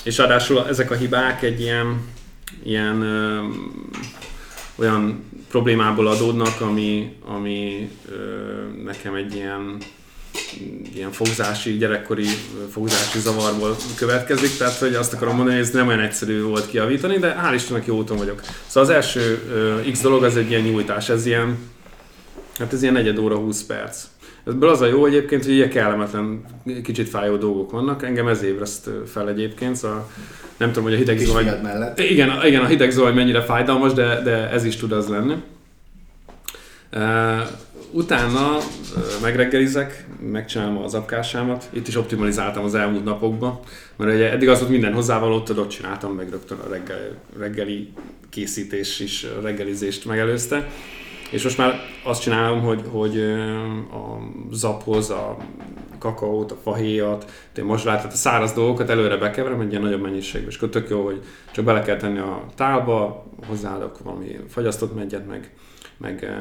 és 0.04 0.18
ráadásul 0.18 0.68
ezek 0.68 0.92
a 0.92 0.96
hibák 0.96 1.44
egy 1.44 1.62
ilyen, 1.62 2.02
ilyen 2.64 3.02
uh, 3.02 3.56
olyan 4.76 5.24
problémából 5.50 6.08
adódnak, 6.08 6.62
ami, 6.62 7.16
ami 7.26 7.90
nekem 8.84 9.14
egy 9.14 9.36
ilyen 9.36 9.78
ilyen 10.96 11.12
fogzási, 11.12 11.78
gyerekkori 11.78 12.28
fogzási 12.72 13.20
zavarból 13.20 13.76
következik, 13.96 14.58
tehát 14.58 14.78
hogy 14.78 14.94
azt 14.94 15.14
akarom 15.14 15.36
mondani, 15.36 15.58
hogy 15.58 15.66
ez 15.66 15.72
nem 15.74 15.88
olyan 15.88 16.00
egyszerű 16.00 16.42
volt 16.42 16.68
kiavítani, 16.68 17.18
de 17.18 17.42
hál' 17.44 17.54
Istennek 17.54 17.86
jó 17.86 17.98
úton 17.98 18.18
vagyok. 18.18 18.42
Szóval 18.68 18.90
az 18.90 18.96
első 18.96 19.42
uh, 19.86 19.92
X 19.92 20.02
dolog 20.02 20.24
az 20.24 20.38
egy 20.38 20.50
ilyen 20.50 20.62
nyújtás, 20.62 21.10
ez 21.10 21.26
ilyen, 21.26 21.58
hát 22.58 22.74
ez 22.74 22.82
ilyen 22.82 22.94
negyed 22.94 23.18
óra, 23.18 23.36
20 23.36 23.64
perc. 23.64 24.04
Ebből 24.48 24.70
az 24.70 24.82
a 24.82 24.86
jó 24.86 25.06
egyébként, 25.06 25.46
hogy 25.46 25.54
ilyen 25.54 25.70
kellemetlen, 25.70 26.44
kicsit 26.84 27.10
fájó 27.10 27.36
dolgok 27.36 27.72
vannak, 27.72 28.04
engem 28.04 28.28
ez 28.28 28.44
ébreszt 28.44 28.90
fel 29.06 29.30
egyébként, 29.30 29.76
szóval 29.76 30.10
nem 30.58 30.68
tudom, 30.68 30.84
hogy 30.84 30.94
a 30.94 30.98
hideg 30.98 31.18
zuhany... 31.18 31.48
Igen, 31.96 32.46
igen, 32.46 32.62
a 32.62 32.68
hideg 32.68 32.92
zuhany 32.92 33.14
mennyire 33.14 33.42
fájdalmas, 33.42 33.94
de, 33.94 34.22
de 34.22 34.50
ez 34.50 34.64
is 34.64 34.76
tud 34.76 34.92
az 34.92 35.08
lenni. 35.08 35.36
Uh, 36.94 37.48
utána 37.92 38.58
megreggelizek, 39.22 40.06
megcsinálom 40.32 40.78
az 40.78 40.94
apkásámat. 40.94 41.70
Itt 41.70 41.88
is 41.88 41.96
optimalizáltam 41.96 42.64
az 42.64 42.76
elmúlt 42.76 43.04
napokban, 43.04 43.60
mert 43.96 44.14
ugye 44.14 44.32
eddig 44.32 44.50
az 44.50 44.60
volt 44.60 44.72
minden 44.72 44.94
hozzávalót, 44.94 45.50
ott 45.50 45.70
csináltam 45.70 46.16
meg 46.16 46.30
rögtön 46.30 46.58
a 46.58 46.70
reggel, 46.70 47.18
reggeli 47.40 47.94
készítés 48.30 49.00
is, 49.00 49.26
reggelizést 49.42 50.06
megelőzte. 50.06 50.70
És 51.30 51.44
most 51.44 51.58
már 51.58 51.80
azt 52.04 52.22
csinálom, 52.22 52.62
hogy, 52.62 52.82
hogy 52.92 53.20
a 53.92 54.20
zaphoz, 54.52 55.10
a 55.10 55.38
kakaót, 56.00 56.52
a 56.52 56.58
fahéjat, 56.64 57.32
a 57.56 57.64
mazslát, 57.64 57.98
tehát 57.98 58.14
a 58.14 58.18
száraz 58.18 58.54
dolgokat 58.54 58.90
előre 58.90 59.18
bekeverem 59.18 59.60
egy 59.60 59.70
ilyen 59.70 59.82
nagyobb 59.82 60.02
mennyiségben. 60.02 60.50
És 60.50 60.56
akkor 60.56 60.70
tök 60.70 60.90
jó, 60.90 61.04
hogy 61.06 61.22
csak 61.52 61.66
bele 61.66 61.82
kell 61.82 61.98
tenni 61.98 62.20
a 62.20 62.46
tálba, 62.56 63.26
hozzáadok 63.48 64.00
valami 64.04 64.40
fagyasztott 64.48 64.96
megyet, 64.96 65.28
meg 65.28 65.52
meg 66.00 66.32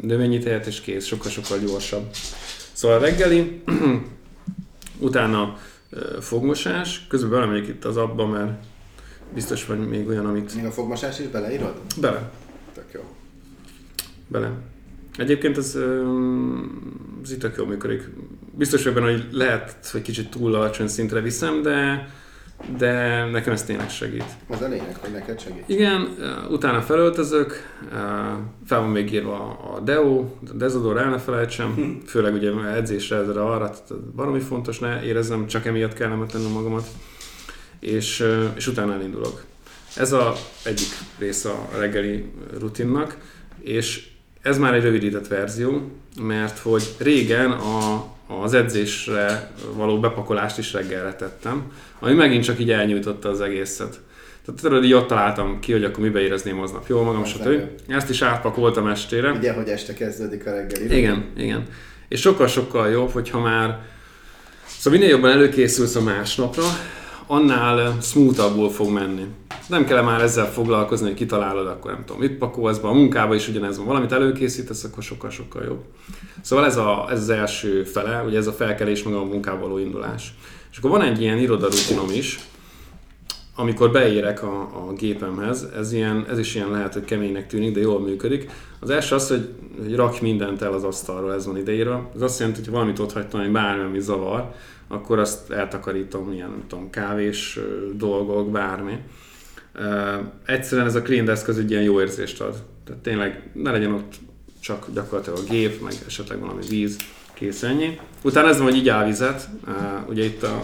növényi 0.00 0.38
tejet, 0.38 0.66
és 0.66 0.80
kész, 0.80 1.06
sokkal-sokkal 1.06 1.58
gyorsabb. 1.58 2.08
Szóval 2.72 2.98
reggeli, 2.98 3.62
utána 4.98 5.56
fogmosás, 6.20 7.06
közben 7.08 7.30
belemegyek 7.30 7.68
itt 7.68 7.84
az 7.84 7.96
abba, 7.96 8.26
mert 8.26 8.52
biztos 9.34 9.66
vagy 9.66 9.88
még 9.88 10.08
olyan, 10.08 10.26
amit... 10.26 10.54
Még 10.54 10.64
a 10.64 10.70
fogmosás 10.70 11.18
is 11.18 11.26
beleírod? 11.26 11.80
Bele. 12.00 12.30
Bele. 14.30 14.52
Egyébként 15.16 15.56
ez, 15.56 15.78
ez 17.22 17.32
itt 17.32 17.40
tök 17.40 17.56
jól 17.56 17.66
működik. 17.66 18.08
Biztos 18.54 18.82
benne, 18.82 19.10
hogy 19.10 19.26
lehet, 19.30 19.88
hogy 19.92 20.02
kicsit 20.02 20.30
túl 20.30 20.54
alacsony 20.54 20.88
szintre 20.88 21.20
viszem, 21.20 21.62
de 21.62 22.08
de 22.78 23.24
nekem 23.30 23.52
ez 23.52 23.64
tényleg 23.64 23.90
segít. 23.90 24.24
Az 24.48 24.60
a 24.62 24.68
lényeg, 24.68 24.96
hogy 24.96 25.10
neked 25.10 25.40
segít. 25.40 25.64
Igen, 25.66 26.16
utána 26.50 26.80
felöltözök, 26.80 27.52
fel 28.66 28.80
van 28.80 28.88
még 28.88 29.12
írva 29.12 29.58
a 29.74 29.80
Deo, 29.80 30.18
a 30.50 30.52
Dezodor 30.54 30.96
el 30.96 31.10
ne 31.10 31.18
felejtsem, 31.18 31.74
hm. 31.74 32.06
főleg 32.06 32.34
ugye 32.34 32.52
edzésre, 32.74 33.16
ezre 33.16 33.42
arra, 33.42 33.74
valami 34.12 34.40
fontos, 34.40 34.78
ne 34.78 35.02
érezzem, 35.02 35.46
csak 35.46 35.66
emiatt 35.66 35.92
kellemetlenül 35.92 36.48
magamat, 36.48 36.86
és, 37.78 38.24
és 38.54 38.66
utána 38.66 38.92
elindulok. 38.92 39.44
Ez 39.96 40.12
a 40.12 40.32
egyik 40.64 40.88
része 41.18 41.50
a 41.50 41.68
reggeli 41.78 42.30
rutinnak, 42.58 43.16
és 43.60 44.08
ez 44.42 44.58
már 44.58 44.74
egy 44.74 44.82
rövidített 44.82 45.28
verzió, 45.28 45.90
mert 46.20 46.58
hogy 46.58 46.82
régen 46.98 47.50
a, 47.50 48.06
az 48.26 48.54
edzésre 48.54 49.50
való 49.74 50.00
bepakolást 50.00 50.58
is 50.58 50.72
reggelre 50.72 51.14
tettem, 51.14 51.72
ami 51.98 52.12
megint 52.12 52.44
csak 52.44 52.60
így 52.60 52.70
elnyújtotta 52.70 53.28
az 53.28 53.40
egészet. 53.40 54.00
Tehát 54.44 54.60
tudod, 54.60 54.84
így 54.84 54.92
ott 54.92 55.06
találtam 55.06 55.60
ki, 55.60 55.72
hogy 55.72 55.84
akkor 55.84 56.04
mibe 56.04 56.20
érezném 56.20 56.60
aznap 56.60 56.88
jól 56.88 57.04
magam, 57.04 57.24
stb. 57.24 57.60
Ezt 57.88 58.10
is 58.10 58.22
átpakoltam 58.22 58.86
estére. 58.86 59.30
Ugye, 59.30 59.52
hogy 59.52 59.68
este 59.68 59.94
kezdődik 59.94 60.46
a 60.46 60.50
reggeli. 60.50 60.96
Igen, 60.96 61.24
igen. 61.36 61.66
és 62.08 62.20
sokkal-sokkal 62.20 62.88
jobb, 62.88 63.10
hogyha 63.10 63.40
már 63.40 63.78
Szóval 64.78 64.98
minél 64.98 65.14
jobban 65.14 65.30
előkészülsz 65.30 65.94
a 65.94 66.02
másnapra, 66.02 66.62
annál 67.30 67.96
smoothabbul 68.00 68.70
fog 68.70 68.90
menni. 68.90 69.26
Nem 69.68 69.84
kell 69.84 70.02
már 70.02 70.20
ezzel 70.20 70.52
foglalkozni, 70.52 71.06
hogy 71.06 71.16
kitalálod, 71.16 71.66
akkor 71.66 71.92
nem 71.92 72.04
tudom, 72.04 72.20
mit 72.20 72.38
pakolsz 72.38 72.78
be, 72.78 72.88
a 72.88 72.92
munkába 72.92 73.34
is 73.34 73.48
ugyanez 73.48 73.76
van, 73.76 73.86
valamit 73.86 74.12
előkészítesz, 74.12 74.84
akkor 74.84 75.02
sokkal-sokkal 75.02 75.64
jobb. 75.64 75.80
Szóval 76.40 76.64
ez, 76.64 76.76
a, 76.76 77.06
ez 77.10 77.20
az 77.20 77.28
első 77.28 77.84
fele, 77.84 78.22
ugye 78.26 78.38
ez 78.38 78.46
a 78.46 78.52
felkelés, 78.52 79.02
meg 79.02 79.14
a 79.14 79.24
munkába 79.24 79.60
való 79.60 79.78
indulás. 79.78 80.34
És 80.70 80.78
akkor 80.78 80.90
van 80.90 81.02
egy 81.02 81.20
ilyen 81.20 81.38
irodarutinom 81.38 82.10
is, 82.10 82.38
amikor 83.60 83.90
beérek 83.90 84.42
a, 84.42 84.60
a 84.60 84.92
gépemhez, 84.92 85.66
ez, 85.76 85.92
ilyen, 85.92 86.26
ez 86.28 86.38
is 86.38 86.54
ilyen 86.54 86.70
lehet, 86.70 86.92
hogy 86.92 87.04
keménynek 87.04 87.46
tűnik, 87.46 87.74
de 87.74 87.80
jól 87.80 88.00
működik. 88.00 88.50
Az 88.80 88.90
első 88.90 89.14
az, 89.14 89.28
hogy, 89.28 89.48
hogy 89.82 89.94
rak 89.94 90.20
mindent 90.20 90.62
el 90.62 90.72
az 90.72 90.84
asztalról, 90.84 91.34
ez 91.34 91.46
van 91.46 91.56
ideírva. 91.56 92.10
Ez 92.14 92.22
azt 92.22 92.38
jelenti, 92.38 92.60
hogy 92.60 92.70
valamit 92.70 92.98
ott 92.98 93.12
hagytam, 93.12 93.40
hogy 93.40 93.50
bármi, 93.50 93.82
ami 93.82 94.00
zavar, 94.00 94.54
akkor 94.88 95.18
azt 95.18 95.50
eltakarítom, 95.50 96.32
ilyen, 96.32 96.48
nem 96.48 96.64
tudom, 96.68 96.90
kávés 96.90 97.58
dolgok, 97.94 98.50
bármi. 98.50 98.98
Uh, 99.74 99.84
egyszerűen 100.46 100.86
ez 100.86 100.94
a 100.94 101.02
clean 101.02 101.24
desk 101.24 101.48
az 101.48 101.58
egy 101.58 101.70
ilyen 101.70 101.82
jó 101.82 102.00
érzést 102.00 102.40
ad. 102.40 102.54
Tehát 102.84 103.02
tényleg 103.02 103.50
ne 103.54 103.70
legyen 103.70 103.92
ott 103.92 104.14
csak 104.60 104.86
gyakorlatilag 104.94 105.38
a 105.38 105.50
gép, 105.50 105.82
meg 105.82 105.92
esetleg 106.06 106.40
valami 106.40 106.62
víz, 106.68 106.96
kész 107.34 107.62
ennyi. 107.62 107.98
Utána 108.22 108.48
ez 108.48 108.58
van, 108.58 108.66
hogy 108.66 108.76
így 108.76 108.92
vizet. 109.06 109.48
Uh, 109.66 110.08
ugye 110.08 110.24
itt 110.24 110.42
a 110.42 110.62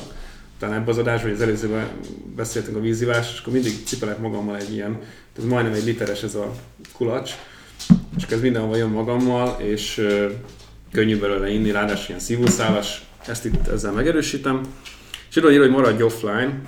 talán 0.58 0.74
ebben 0.74 0.88
az 0.88 0.98
adásban, 0.98 1.30
vagy 1.30 1.40
az 1.40 1.46
előzőben 1.46 1.88
beszéltünk 2.36 2.76
a 2.76 2.80
vízivás, 2.80 3.32
és 3.32 3.40
akkor 3.40 3.52
mindig 3.52 3.72
cipelek 3.84 4.18
magammal 4.18 4.56
egy 4.56 4.72
ilyen, 4.72 4.98
ez 5.38 5.44
majdnem 5.44 5.74
egy 5.74 5.84
literes 5.84 6.22
ez 6.22 6.34
a 6.34 6.52
kulacs, 6.92 7.30
és 8.16 8.22
akkor 8.22 8.36
ez 8.36 8.42
mindenhol 8.42 8.76
jön 8.76 8.88
magammal, 8.88 9.60
és 9.60 9.98
uh, 9.98 10.30
könnyű 10.92 11.18
belőle 11.18 11.50
inni, 11.50 11.70
ráadásul 11.70 12.08
ilyen 12.08 12.20
szívószálas, 12.20 13.04
ezt 13.26 13.44
itt 13.44 13.68
ezzel 13.68 13.92
megerősítem. 13.92 14.60
És 15.30 15.36
írva 15.36 15.48
hogy 15.48 15.70
maradj 15.70 16.02
offline. 16.02 16.62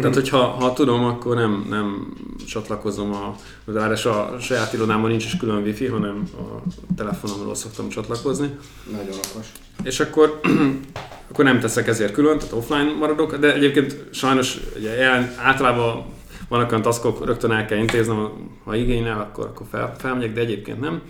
Tehát, 0.00 0.14
hogyha 0.14 0.38
ha 0.38 0.72
tudom, 0.72 1.04
akkor 1.04 1.36
nem, 1.36 1.66
nem 1.68 2.12
csatlakozom 2.46 3.12
a, 3.12 3.34
ráadásul 3.64 4.10
a 4.10 4.36
saját 4.40 4.72
irodámban 4.72 5.10
nincs 5.10 5.24
is 5.24 5.36
külön 5.36 5.62
wifi, 5.62 5.86
hanem 5.86 6.22
a 6.32 6.70
telefonomról 6.96 7.54
szoktam 7.54 7.88
csatlakozni. 7.88 8.50
Nagyon 8.90 9.18
okos. 9.30 9.46
És 9.82 10.00
akkor, 10.00 10.40
akkor 11.30 11.44
nem 11.44 11.60
teszek 11.60 11.88
ezért 11.88 12.12
külön, 12.12 12.38
tehát 12.38 12.52
offline 12.52 12.92
maradok, 12.98 13.36
de 13.36 13.54
egyébként 13.54 14.04
sajnos 14.10 14.56
ugye, 14.76 14.94
jelen, 14.94 15.34
általában 15.38 16.04
vannak 16.48 16.70
olyan 16.70 16.82
taskok, 16.82 17.24
rögtön 17.24 17.50
el 17.50 17.66
kell 17.66 17.78
intéznem, 17.78 18.28
ha 18.64 18.76
igényel, 18.76 19.20
akkor, 19.20 19.46
akkor 19.46 19.66
fel, 19.70 19.94
felmegyek, 19.98 20.32
de 20.32 20.40
egyébként 20.40 20.80
nem. 20.80 21.02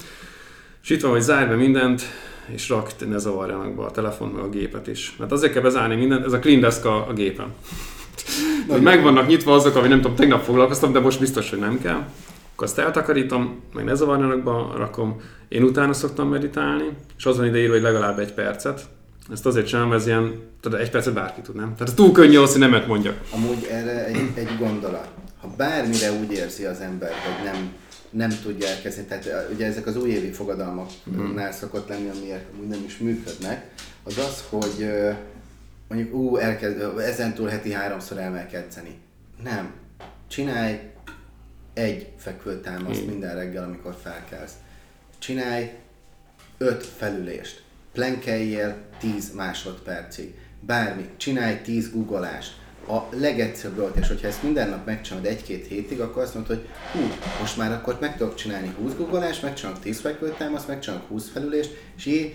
És 0.82 0.90
itt 0.90 1.00
van, 1.00 1.10
hogy 1.10 1.20
zárj 1.20 1.48
be 1.48 1.54
mindent, 1.54 2.02
és 2.46 2.68
rak, 2.68 3.08
ne 3.08 3.18
zavarjanak 3.18 3.74
be 3.74 3.82
a 3.82 3.90
telefon, 3.90 4.28
meg 4.28 4.44
a 4.44 4.48
gépet 4.48 4.86
is. 4.86 5.14
Mert 5.18 5.32
azért 5.32 5.52
kell 5.52 5.62
bezárni 5.62 5.94
mindent, 5.94 6.24
ez 6.24 6.32
a 6.32 6.38
clean 6.38 6.60
desk 6.60 6.84
a, 6.84 7.08
a 7.08 7.12
gépen. 7.12 7.54
hogy 8.68 8.82
meg 8.82 9.02
vannak 9.02 9.26
nyitva 9.26 9.54
azok, 9.54 9.76
ami 9.76 9.88
nem 9.88 10.00
tudom, 10.00 10.16
tegnap 10.16 10.44
foglalkoztam, 10.44 10.92
de 10.92 11.00
most 11.00 11.18
biztos, 11.20 11.50
hogy 11.50 11.58
nem 11.58 11.80
kell. 11.80 12.04
Akkor 12.52 12.66
azt 12.66 12.78
eltakarítom, 12.78 13.60
meg 13.74 13.84
ne 13.84 13.94
zavarjanak 13.94 14.42
be, 14.42 14.50
rakom. 14.76 15.20
Én 15.48 15.62
utána 15.62 15.92
szoktam 15.92 16.28
meditálni, 16.28 16.88
és 17.18 17.26
az 17.26 17.36
van 17.36 17.46
ide 17.46 17.68
hogy 17.68 17.82
legalább 17.82 18.18
egy 18.18 18.32
percet. 18.32 18.80
Ezt 19.32 19.46
azért 19.46 19.66
csinálom, 19.66 19.92
ez 19.92 20.06
ilyen, 20.06 20.40
tudod, 20.60 20.80
egy 20.80 20.90
percet 20.90 21.14
bárki 21.14 21.40
tud, 21.40 21.54
nem? 21.54 21.74
Tehát 21.76 21.94
túl 21.94 22.12
könnyű 22.12 22.36
az, 22.36 22.50
hogy 22.50 22.60
nemet 22.60 22.86
mondjak. 22.86 23.20
Amúgy 23.30 23.66
erre 23.70 24.06
egy, 24.06 24.30
egy 24.34 24.56
gondolat. 24.58 25.08
Ha 25.40 25.48
bármire 25.56 26.12
úgy 26.12 26.32
érzi 26.32 26.64
az 26.64 26.80
ember, 26.80 27.10
hogy 27.10 27.44
nem 27.44 27.72
nem 28.12 28.30
tudja 28.42 28.68
elkezdeni. 28.68 29.06
Tehát 29.06 29.48
ugye 29.54 29.66
ezek 29.66 29.86
az 29.86 29.96
újévi 29.96 30.30
fogadalmaknál 30.30 31.48
mm. 31.48 31.52
szokott 31.52 31.88
lenni, 31.88 32.10
amiért 32.16 32.44
nem 32.68 32.82
is 32.86 32.98
működnek, 32.98 33.70
az 34.04 34.18
az, 34.18 34.44
hogy 34.48 34.88
mondjuk 35.92 36.14
ú, 36.14 36.36
elkezd, 36.36 36.98
ezentúl 36.98 37.48
heti 37.48 37.72
háromszor 37.72 38.18
el 38.18 38.46
kell 38.46 38.60
edzeni. 38.60 38.98
Nem. 39.42 39.72
Csinálj 40.28 40.78
egy 41.74 42.12
fekvőtámaszt 42.16 43.04
mm. 43.04 43.08
minden 43.08 43.34
reggel, 43.34 43.64
amikor 43.64 43.96
felkelsz. 44.02 44.52
Csinálj 45.18 45.70
öt 46.58 46.86
felülést. 46.86 47.62
Plenkeljél 47.92 48.76
10 48.98 49.34
másodpercig. 49.34 50.34
Bármi. 50.60 51.08
Csinálj 51.16 51.60
10 51.60 51.90
guggolást 51.90 52.60
a 52.88 53.08
legegyszerűbb 53.10 53.76
dolog, 53.76 53.96
és 54.00 54.08
hogyha 54.08 54.26
ezt 54.26 54.42
minden 54.42 54.68
nap 54.68 54.86
megcsinálod 54.86 55.26
egy-két 55.26 55.66
hétig, 55.66 56.00
akkor 56.00 56.22
azt 56.22 56.34
mondod, 56.34 56.56
hogy 56.56 56.68
hú, 56.92 57.08
most 57.40 57.56
már 57.56 57.72
akkor 57.72 57.98
meg 58.00 58.16
tudok 58.16 58.34
csinálni 58.34 58.74
20 58.78 58.94
guggolást, 58.94 59.42
megcsinálok 59.42 59.80
10 59.80 60.00
fekvőtámaszt, 60.00 60.68
megcsinálok 60.68 61.08
20 61.08 61.28
felülést, 61.28 61.70
és 61.96 62.06
így 62.06 62.34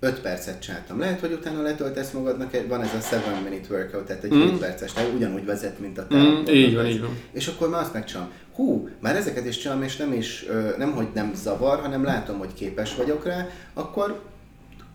5 0.00 0.20
percet 0.20 0.60
csináltam. 0.60 0.98
Lehet, 0.98 1.20
hogy 1.20 1.32
utána 1.32 1.62
letöltesz 1.62 2.10
magadnak, 2.10 2.56
van 2.68 2.82
ez 2.82 3.12
a 3.12 3.16
7 3.16 3.50
minute 3.50 3.74
workout, 3.74 4.06
tehát 4.06 4.24
egy 4.24 4.34
mm. 4.34 4.40
7 4.40 4.58
perces, 4.58 4.92
tehát 4.92 5.12
ugyanúgy 5.14 5.44
vezet, 5.44 5.78
mint 5.78 5.98
a 5.98 6.06
te. 6.06 6.16
Mm, 6.16 6.44
így 6.46 6.74
van, 6.74 6.86
így 6.86 7.00
van. 7.00 7.18
És 7.32 7.46
akkor 7.46 7.68
már 7.68 7.80
azt 7.80 7.92
megcsinálom. 7.92 8.32
Hú, 8.54 8.88
már 9.00 9.16
ezeket 9.16 9.46
is 9.46 9.58
csinálom, 9.58 9.82
és 9.82 9.96
nem 9.96 10.12
is, 10.12 10.46
nem 10.78 10.92
hogy 10.92 11.08
nem 11.14 11.32
zavar, 11.34 11.80
hanem 11.80 12.04
látom, 12.04 12.38
hogy 12.38 12.54
képes 12.54 12.94
vagyok 12.94 13.24
rá, 13.24 13.48
akkor 13.74 14.20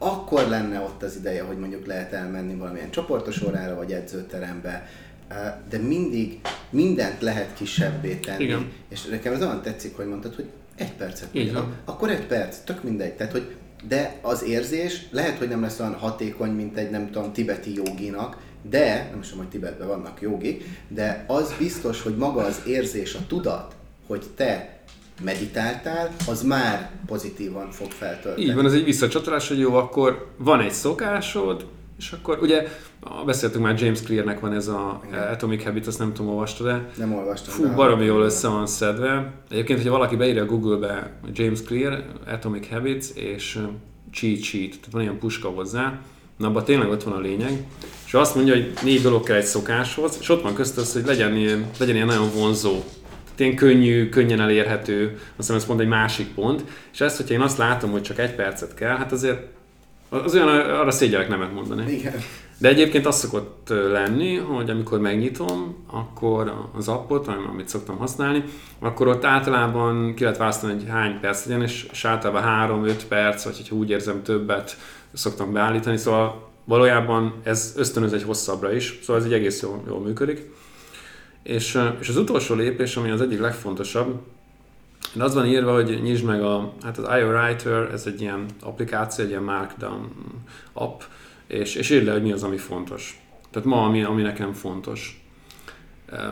akkor 0.04 0.48
lenne 0.48 0.80
ott 0.80 1.04
az 1.04 1.16
ideje, 1.16 1.44
hogy 1.44 1.58
mondjuk 1.58 1.86
lehet 1.86 2.14
elmenni 2.14 2.56
valamilyen 2.56 2.92
csoportos 2.92 3.42
órára, 3.42 3.76
vagy 3.76 3.92
edzőterembe, 3.92 4.88
de 5.70 5.78
mindig 5.78 6.40
mindent 6.70 7.22
lehet 7.22 7.54
kisebbé 7.54 8.16
tenni. 8.16 8.44
Igen. 8.44 8.72
És 8.90 9.06
nekem 9.06 9.34
az 9.34 9.42
olyan 9.42 9.62
tetszik, 9.62 9.96
hogy 9.96 10.08
mondtad, 10.08 10.36
hogy 10.36 10.50
egy 10.76 10.94
percet. 10.94 11.28
Igen. 11.32 11.74
Akkor 11.86 12.10
egy 12.10 12.26
perc, 12.26 12.58
tök 12.58 12.84
mindegy. 12.84 13.14
Tehát, 13.14 13.32
hogy 13.32 13.56
de 13.88 14.20
az 14.22 14.44
érzés 14.44 15.08
lehet, 15.12 15.38
hogy 15.38 15.48
nem 15.48 15.62
lesz 15.62 15.80
olyan 15.80 15.94
hatékony, 15.96 16.52
mint 16.52 16.78
egy 16.78 16.90
nem 16.90 17.12
tudom, 17.12 17.34
tibeti 17.34 17.76
joginak, 17.76 18.38
de, 18.70 19.08
nem 19.12 19.20
is 19.20 19.28
tudom, 19.28 19.44
hogy 19.44 19.52
Tibetben 19.52 19.88
vannak 19.88 20.22
jogik, 20.22 20.64
de 20.88 21.26
az 21.28 21.54
biztos, 21.58 22.02
hogy 22.02 22.16
maga 22.16 22.42
az 22.42 22.62
érzés, 22.66 23.14
a 23.14 23.20
tudat, 23.28 23.76
hogy 24.08 24.26
te 24.36 24.80
meditáltál, 25.24 26.16
az 26.28 26.42
már 26.44 26.92
pozitívan 27.06 27.72
fog 27.72 27.92
feltölteni. 27.92 28.46
Így 28.48 28.56
van, 28.56 28.66
ez 28.66 28.74
egy 28.74 28.84
visszacsatolás, 28.84 29.48
hogy 29.48 29.60
jó, 29.60 29.76
akkor 29.76 30.32
van 30.38 30.62
egy 30.62 30.72
szokásod, 30.72 31.68
és 31.98 32.12
akkor 32.12 32.38
ugye 32.42 32.68
beszéltünk 33.26 33.64
már 33.64 33.82
James 33.82 34.02
Clearnek 34.02 34.40
van 34.40 34.54
ez 34.54 34.68
a 34.68 35.02
Igen. 35.08 35.28
Atomic 35.28 35.64
Habit, 35.64 35.88
azt 35.88 36.00
nem 36.00 36.14
tudom, 36.14 36.32
olvastad 36.32 36.68
de 36.68 36.82
Nem 36.96 37.14
olvastam. 37.14 37.54
Fú, 37.54 37.76
baromi 37.76 38.06
jól 38.06 38.24
össze 38.24 38.48
van 38.48 38.68
szedve. 38.68 39.34
Egyébként, 39.50 39.80
hogyha 39.80 39.94
valaki 39.94 40.16
beírja 40.16 40.46
Google-be 40.46 41.12
James 41.34 41.62
Clear, 41.62 42.04
Atomic 42.28 42.70
Habits 42.70 43.06
és 43.14 43.60
Cheat 44.12 44.42
Sheet, 44.42 44.70
tehát 44.70 44.92
van 44.92 45.02
ilyen 45.02 45.20
puska 45.20 45.50
hozzá, 45.50 46.00
na 46.38 46.48
abban 46.48 46.64
tényleg 46.64 46.90
ott 46.90 47.04
van 47.04 47.14
a 47.14 47.20
lényeg, 47.20 47.64
és 48.06 48.14
azt 48.14 48.36
mondja, 48.36 48.54
hogy 48.54 48.74
négy 48.84 49.02
dolog 49.02 49.24
kell 49.24 49.36
egy 49.36 49.44
szokáshoz, 49.44 50.18
és 50.20 50.30
ott 50.30 50.42
van 50.42 50.54
közt 50.54 50.78
az, 50.78 50.94
hogy 50.94 51.06
legyen 51.06 51.36
ilyen, 51.36 51.66
legyen 51.80 51.96
ilyen 51.96 52.08
nagyon 52.08 52.32
vonzó 52.34 52.84
ilyen 53.42 53.56
könnyű, 53.56 54.10
könnyen 54.10 54.42
elérhető, 54.42 55.12
azt 55.14 55.22
hiszem 55.38 55.56
ez 55.56 55.66
pont 55.66 55.80
egy 55.80 55.88
másik 55.88 56.28
pont, 56.34 56.64
és 56.94 57.02
ezt, 57.02 57.18
hogyha 57.18 57.34
én 57.34 57.42
azt 57.42 57.58
látom, 57.58 57.92
hogy 57.92 58.02
csak 58.02 58.20
egy 58.20 58.36
percet 58.36 58.74
kell, 58.74 58.98
hát 58.98 59.12
azért 59.12 59.40
az 60.10 60.36
olyan, 60.36 60.48
arra 60.48 60.92
szégyelek 60.92 61.30
nemet 61.30 61.54
mondani. 61.54 61.92
Igen. 61.92 62.14
De 62.62 62.68
egyébként 62.68 63.06
az 63.06 63.18
szokott 63.18 63.70
lenni, 63.70 64.36
hogy 64.36 64.70
amikor 64.70 65.00
megnyitom, 65.00 65.86
akkor 65.88 66.70
az 66.76 66.88
appot, 66.88 67.28
amit 67.28 67.68
szoktam 67.68 67.98
használni, 67.98 68.44
akkor 68.80 69.08
ott 69.08 69.26
általában 69.26 70.14
ki 70.14 70.24
lehet 70.24 70.38
választani, 70.38 70.74
hogy 70.74 70.90
hány 70.90 71.20
perc 71.20 71.46
legyen, 71.46 71.62
és, 71.62 71.88
és 71.92 72.06
általában 72.06 72.84
3-5 72.86 73.02
perc, 73.08 73.44
vagy 73.44 73.58
hogyha 73.58 73.76
úgy 73.76 73.90
érzem 73.90 74.24
többet 74.24 74.78
szoktam 75.14 75.54
beállítani, 75.54 75.98
szóval 75.98 76.50
valójában 76.64 77.34
ez 77.44 77.74
ösztönöz 77.78 78.14
egy 78.14 78.24
hosszabbra 78.24 78.74
is, 78.74 79.00
szóval 79.02 79.22
ez 79.22 79.28
egy 79.28 79.34
egész 79.34 79.62
jól, 79.62 79.84
jól 79.88 80.00
működik. 80.00 80.50
És, 81.44 81.80
és 82.00 82.10
az 82.10 82.18
utolsó 82.18 82.56
lépés, 82.56 82.96
ami 82.96 83.10
az 83.10 83.22
egyik 83.22 83.40
legfontosabb, 83.40 84.20
de 85.14 85.24
az 85.24 85.34
van 85.34 85.46
írva, 85.46 85.74
hogy 85.74 86.00
nyisd 86.04 86.26
meg 86.26 86.44
a, 86.44 86.74
hát 86.84 86.98
az 86.98 87.20
IO 87.20 87.28
Writer, 87.28 87.90
ez 87.94 88.06
egy 88.06 88.22
ilyen 88.22 88.46
applikáció, 88.62 89.24
egy 89.24 89.30
ilyen 89.30 89.44
markdown 89.44 90.10
app, 90.74 91.02
és, 91.52 91.76
és 91.76 91.90
írd 91.90 92.06
le, 92.06 92.12
hogy 92.12 92.22
mi 92.22 92.32
az, 92.32 92.44
ami 92.44 92.58
fontos. 92.58 93.22
Tehát 93.52 93.68
ma, 93.68 93.86
ami, 93.86 94.04
ami 94.04 94.22
nekem 94.22 94.54
fontos. 94.54 95.26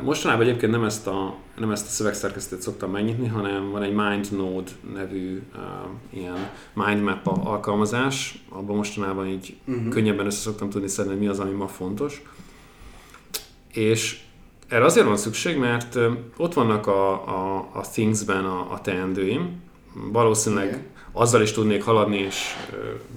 Mostanában 0.03 0.45
egyébként 0.45 0.71
nem 0.71 0.83
ezt 0.83 1.07
a, 1.07 1.35
nem 1.57 1.71
ezt 1.71 1.87
a 1.87 1.89
szövegszerkesztőt 1.89 2.61
szoktam 2.61 2.91
megnyitni, 2.91 3.27
hanem 3.27 3.71
van 3.71 3.83
egy 3.83 3.93
MindNode 3.93 4.71
nevű 4.93 5.41
uh, 5.55 5.61
ilyen 6.09 6.49
mindmap 6.73 7.27
alkalmazás, 7.27 8.43
abban 8.49 8.75
mostanában 8.75 9.27
így 9.27 9.55
uh-huh. 9.65 9.87
könnyebben 9.87 10.25
össze 10.25 10.39
szoktam 10.39 10.69
tudni 10.69 10.87
szedni, 10.87 11.15
mi 11.15 11.27
az, 11.27 11.39
ami 11.39 11.51
ma 11.51 11.67
fontos. 11.67 12.21
És 13.73 14.19
erre 14.67 14.85
azért 14.85 15.05
van 15.05 15.17
szükség, 15.17 15.57
mert 15.57 15.97
ott 16.37 16.53
vannak 16.53 16.87
a, 16.87 17.11
a, 17.11 17.69
a 17.73 17.81
Things-ben 17.81 18.45
a, 18.45 18.71
a 18.71 18.81
teendőim, 18.81 19.61
valószínűleg 20.11 20.67
Igen. 20.67 20.85
azzal 21.11 21.41
is 21.41 21.51
tudnék 21.51 21.83
haladni 21.83 22.17
és 22.17 22.55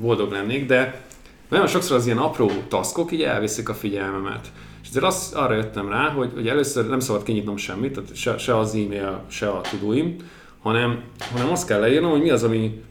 boldog 0.00 0.30
lennék, 0.30 0.66
de 0.66 1.10
nagyon 1.52 1.66
sokszor 1.66 1.96
az 1.96 2.06
ilyen 2.06 2.18
apró 2.18 2.50
taskok 2.68 3.12
így 3.12 3.22
elviszik 3.22 3.68
a 3.68 3.74
figyelmemet. 3.74 4.52
És 4.82 4.88
ezért 4.88 5.04
azt, 5.04 5.34
arra 5.34 5.54
jöttem 5.54 5.88
rá, 5.88 6.08
hogy, 6.08 6.30
hogy 6.34 6.48
először 6.48 6.88
nem 6.88 7.00
szabad 7.00 7.22
kinyitnom 7.22 7.56
semmit, 7.56 7.92
tehát 7.92 8.16
se, 8.16 8.38
se 8.38 8.58
az 8.58 8.74
e-mail, 8.74 9.22
se 9.28 9.48
a 9.48 9.60
tudóim, 9.70 10.16
hanem, 10.62 11.02
hanem 11.32 11.50
azt 11.50 11.66
kell 11.66 11.80
leírnom, 11.80 12.10
hogy 12.10 12.22
mi 12.22 12.30
az, 12.30 12.42
ami 12.42 12.82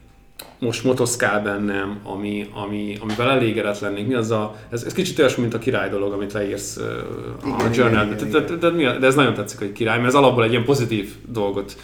most 0.58 0.84
motoszkál 0.84 1.42
bennem, 1.42 2.00
ami, 2.02 2.48
ami, 2.52 2.96
amivel 3.00 3.30
elégedett 3.30 3.78
lennék. 3.78 4.06
Mi 4.06 4.14
az 4.14 4.30
a, 4.30 4.56
ez, 4.70 4.82
ez 4.82 4.92
kicsit 4.92 5.18
olyasmi, 5.18 5.42
mint 5.42 5.54
a 5.54 5.58
király 5.58 5.88
dolog, 5.88 6.12
amit 6.12 6.32
leírsz 6.32 6.76
uh, 6.76 7.54
a 7.54 7.56
Igen, 7.58 7.72
journalbe. 7.74 8.14
igen, 8.14 8.30
De, 8.30 8.40
de, 8.40 8.56
de, 8.56 8.70
de, 8.70 8.98
de 8.98 9.06
ez 9.06 9.14
nagyon 9.14 9.34
tetszik, 9.34 9.58
hogy 9.58 9.72
király, 9.72 9.96
mert 9.96 10.08
ez 10.08 10.14
alapból 10.14 10.44
egy 10.44 10.50
ilyen 10.50 10.64
pozitív 10.64 11.12
dolgot 11.26 11.76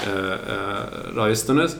uh, 0.00 0.12
uh, 0.14 1.14
rajztönöz. 1.14 1.76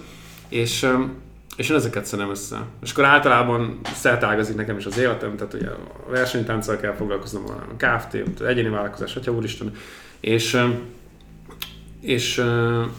És, 0.48 0.82
um, 0.82 1.24
és 1.56 1.68
én 1.68 1.76
ezeket 1.76 2.04
szedem 2.04 2.30
össze. 2.30 2.64
És 2.82 2.90
akkor 2.90 3.04
általában 3.04 3.80
szertágazik 3.94 4.56
nekem 4.56 4.76
is 4.76 4.86
az 4.86 4.98
életem, 4.98 5.36
tehát 5.36 5.54
ugye 5.54 5.68
a 5.68 6.10
versenytánccal 6.10 6.76
kell 6.76 6.92
foglalkoznom, 6.92 7.44
a 7.46 7.76
KFT, 7.76 8.40
egyéni 8.40 8.68
vállalkozás, 8.68 9.16
atya 9.16 9.32
úristen, 9.32 9.72
és 10.20 10.60
és 12.00 12.42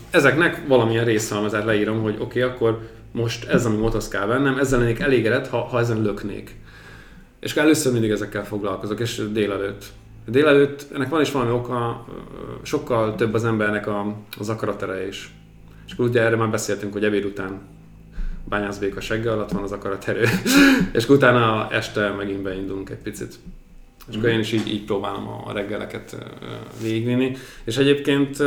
ezeknek 0.09 0.67
valamilyen 0.67 1.05
részhalmazát 1.05 1.65
leírom, 1.65 2.01
hogy 2.01 2.15
oké, 2.19 2.23
okay, 2.23 2.41
akkor 2.41 2.89
most 3.11 3.45
ez, 3.45 3.65
ami 3.65 3.77
motoszkál 3.77 4.27
bennem, 4.27 4.57
ezzel 4.57 4.79
lennék 4.79 4.99
elégedett, 4.99 5.47
ha, 5.47 5.57
ha 5.57 5.79
ezen 5.79 6.01
löknék. 6.01 6.55
És 7.39 7.55
először 7.55 7.91
mindig 7.91 8.09
ezekkel 8.09 8.45
foglalkozok, 8.45 8.99
és 8.99 9.21
délelőtt. 9.31 9.85
Délelőtt 10.25 10.85
ennek 10.93 11.09
van 11.09 11.21
is 11.21 11.31
valami 11.31 11.51
oka, 11.51 12.05
sokkal 12.61 13.15
több 13.15 13.33
az 13.33 13.45
embernek 13.45 13.87
a, 13.87 14.15
az 14.39 14.49
akaratere 14.49 15.07
is. 15.07 15.33
És 15.87 15.93
akkor 15.93 16.05
ugye 16.05 16.21
erről 16.21 16.37
már 16.37 16.49
beszéltünk, 16.49 16.93
hogy 16.93 17.03
ebéd 17.03 17.25
után 17.25 17.61
bányászbék 18.49 18.95
a 18.95 19.01
segge 19.01 19.31
alatt 19.31 19.51
van 19.51 19.63
az 19.63 19.71
akaraterő, 19.71 20.25
és 20.93 21.09
utána 21.09 21.67
este 21.71 22.09
megint 22.09 22.41
beindulunk 22.41 22.89
egy 22.89 22.97
picit. 22.97 23.39
És 24.09 24.15
akkor 24.15 24.29
én 24.29 24.39
is 24.39 24.51
így, 24.51 24.67
így 24.67 24.85
próbálom 24.85 25.27
a 25.27 25.51
reggeleket 25.53 26.17
végigvinni. 26.81 27.35
És 27.63 27.77
egyébként 27.77 28.37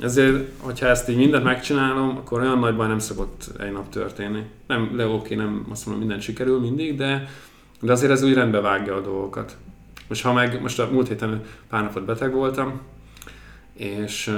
ezért, 0.00 0.48
hogyha 0.58 0.86
ezt 0.86 1.08
így 1.08 1.16
mindent 1.16 1.44
megcsinálom, 1.44 2.16
akkor 2.16 2.40
olyan 2.40 2.58
nagy 2.58 2.76
baj 2.76 2.88
nem 2.88 2.98
szokott 2.98 3.50
egy 3.58 3.72
nap 3.72 3.88
történni. 3.88 4.42
Nem, 4.66 4.92
de 4.96 5.06
oké, 5.06 5.34
nem 5.34 5.66
azt 5.70 5.86
mondom, 5.86 6.04
minden 6.04 6.22
sikerül 6.22 6.60
mindig, 6.60 6.96
de, 6.96 7.28
de 7.80 7.92
azért 7.92 8.12
ez 8.12 8.22
úgy 8.22 8.34
rendbe 8.34 8.60
vágja 8.60 8.94
a 8.94 9.00
dolgokat. 9.00 9.56
Most 10.08 10.22
ha 10.22 10.32
meg, 10.32 10.60
most 10.62 10.78
a 10.78 10.88
múlt 10.92 11.08
héten 11.08 11.42
pár 11.68 11.82
napot 11.82 12.04
beteg 12.04 12.32
voltam, 12.32 12.80
és 13.72 14.34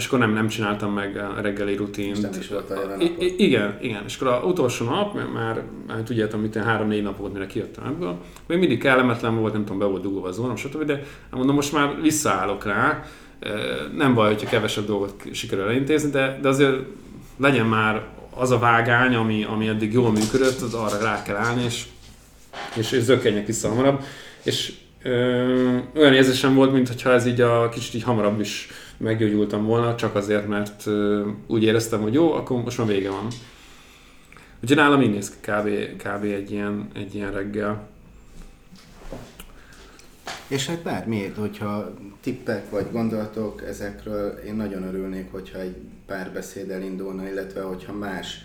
és 0.00 0.06
akkor 0.06 0.18
nem, 0.18 0.32
nem 0.32 0.48
csináltam 0.48 0.92
meg 0.92 1.16
a 1.16 1.40
reggeli 1.40 1.76
rutint. 1.76 2.16
És 2.16 2.22
nem 2.22 2.30
is 2.38 2.48
volt 2.48 2.70
olyan 2.70 3.00
I- 3.00 3.34
igen, 3.44 3.78
igen. 3.80 4.02
És 4.06 4.16
akkor 4.16 4.26
az 4.32 4.44
utolsó 4.44 4.84
nap, 4.84 5.32
már, 5.32 5.62
már 5.86 5.98
tudjátok, 5.98 6.40
mint 6.40 6.54
három-négy 6.56 7.02
nap 7.02 7.16
volt, 7.18 7.32
mire 7.32 7.46
kijöttem 7.46 7.84
ebből, 7.84 8.18
még 8.46 8.58
mindig 8.58 8.80
kellemetlen 8.80 9.36
volt, 9.36 9.52
nem 9.52 9.62
tudom, 9.62 9.78
be 9.78 9.84
volt 9.84 10.02
dugva 10.02 10.28
az 10.28 10.38
óram, 10.38 10.56
stb. 10.56 10.84
De 10.84 11.02
mondom, 11.30 11.54
most 11.54 11.72
már 11.72 12.00
visszaállok 12.02 12.64
rá. 12.64 13.04
Nem 13.96 14.14
baj, 14.14 14.32
hogyha 14.32 14.48
kevesebb 14.48 14.86
dolgot 14.86 15.22
sikerül 15.32 15.64
elintézni, 15.64 16.10
de, 16.10 16.38
de 16.42 16.48
azért 16.48 16.76
legyen 17.36 17.66
már 17.66 18.02
az 18.34 18.50
a 18.50 18.58
vágány, 18.58 19.14
ami, 19.14 19.44
ami 19.44 19.68
eddig 19.68 19.92
jól 19.92 20.10
működött, 20.10 20.60
az 20.60 20.74
arra 20.74 21.02
rá 21.02 21.22
kell 21.22 21.36
állni, 21.36 21.64
és, 21.64 21.84
és, 22.74 22.92
és 22.92 23.02
zökkenjek 23.02 23.46
vissza 23.46 23.68
hamarabb. 23.68 24.02
És 24.42 24.72
ö, 25.02 25.78
olyan 25.96 26.14
érzésem 26.14 26.54
volt, 26.54 26.72
mintha 26.72 27.12
ez 27.12 27.26
így 27.26 27.40
a 27.40 27.68
kicsit 27.68 27.94
így 27.94 28.02
hamarabb 28.02 28.40
is 28.40 28.68
meggyógyultam 29.00 29.64
volna, 29.64 29.94
csak 29.94 30.14
azért, 30.14 30.48
mert 30.48 30.84
úgy 31.46 31.62
éreztem, 31.62 32.00
hogy 32.00 32.14
jó, 32.14 32.32
akkor 32.32 32.62
most 32.62 32.78
már 32.78 32.86
vége 32.86 33.10
van. 33.10 33.26
Úgyhogy 34.62 34.76
nálam 34.76 35.02
így 35.02 35.10
néz 35.10 35.30
ki 35.30 35.50
kb, 35.50 35.68
kb. 36.02 36.24
egy, 36.24 36.50
ilyen, 36.50 36.88
egy 36.94 37.14
ilyen 37.14 37.32
reggel. 37.32 37.88
És 40.46 40.66
hát 40.66 40.82
bármiért, 40.82 41.36
hogyha 41.36 41.94
tippek 42.20 42.70
vagy 42.70 42.86
gondolatok 42.92 43.62
ezekről, 43.62 44.30
én 44.46 44.54
nagyon 44.54 44.82
örülnék, 44.82 45.30
hogyha 45.30 45.60
egy 45.60 45.76
párbeszéd 46.06 46.70
elindulna, 46.70 47.28
illetve 47.28 47.60
hogyha 47.60 47.92
más 47.92 48.38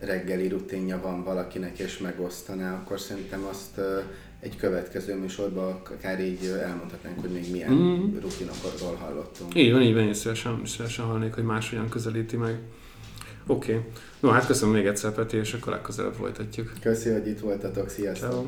reggeli 0.00 0.48
rutinja 0.48 1.00
van 1.00 1.24
valakinek 1.24 1.78
és 1.78 1.98
megosztaná, 1.98 2.74
akkor 2.74 3.00
szerintem 3.00 3.44
azt 3.50 3.80
egy 4.46 4.56
következő 4.56 5.14
műsorban 5.14 5.80
akár 5.90 6.20
így 6.20 6.44
elmondhatnánk, 6.46 7.20
hogy 7.20 7.30
még 7.30 7.50
milyen 7.50 7.72
mm. 7.72 8.18
rutinokról 8.20 8.94
hallottunk. 8.94 9.54
Így 9.54 9.72
van, 9.72 9.82
így 9.82 9.94
van, 9.94 10.02
én 10.02 10.14
szívesen, 10.14 10.60
szívesen 10.64 11.04
hallnék, 11.04 11.34
hogy 11.34 11.44
más 11.44 11.72
olyan 11.72 11.88
közelíti 11.88 12.36
meg. 12.36 12.58
Oké. 13.46 13.72
Okay. 13.72 13.84
No, 14.20 14.30
hát 14.30 14.46
köszönöm 14.46 14.74
még 14.74 14.86
egyszer, 14.86 15.12
Peti, 15.12 15.36
és 15.36 15.52
akkor 15.52 15.72
legközelebb 15.72 16.14
folytatjuk. 16.14 16.72
Köszi, 16.80 17.10
hogy 17.10 17.26
itt 17.28 17.40
voltatok. 17.40 17.88
Sziasztok! 17.88 18.30
Ciao. 18.30 18.46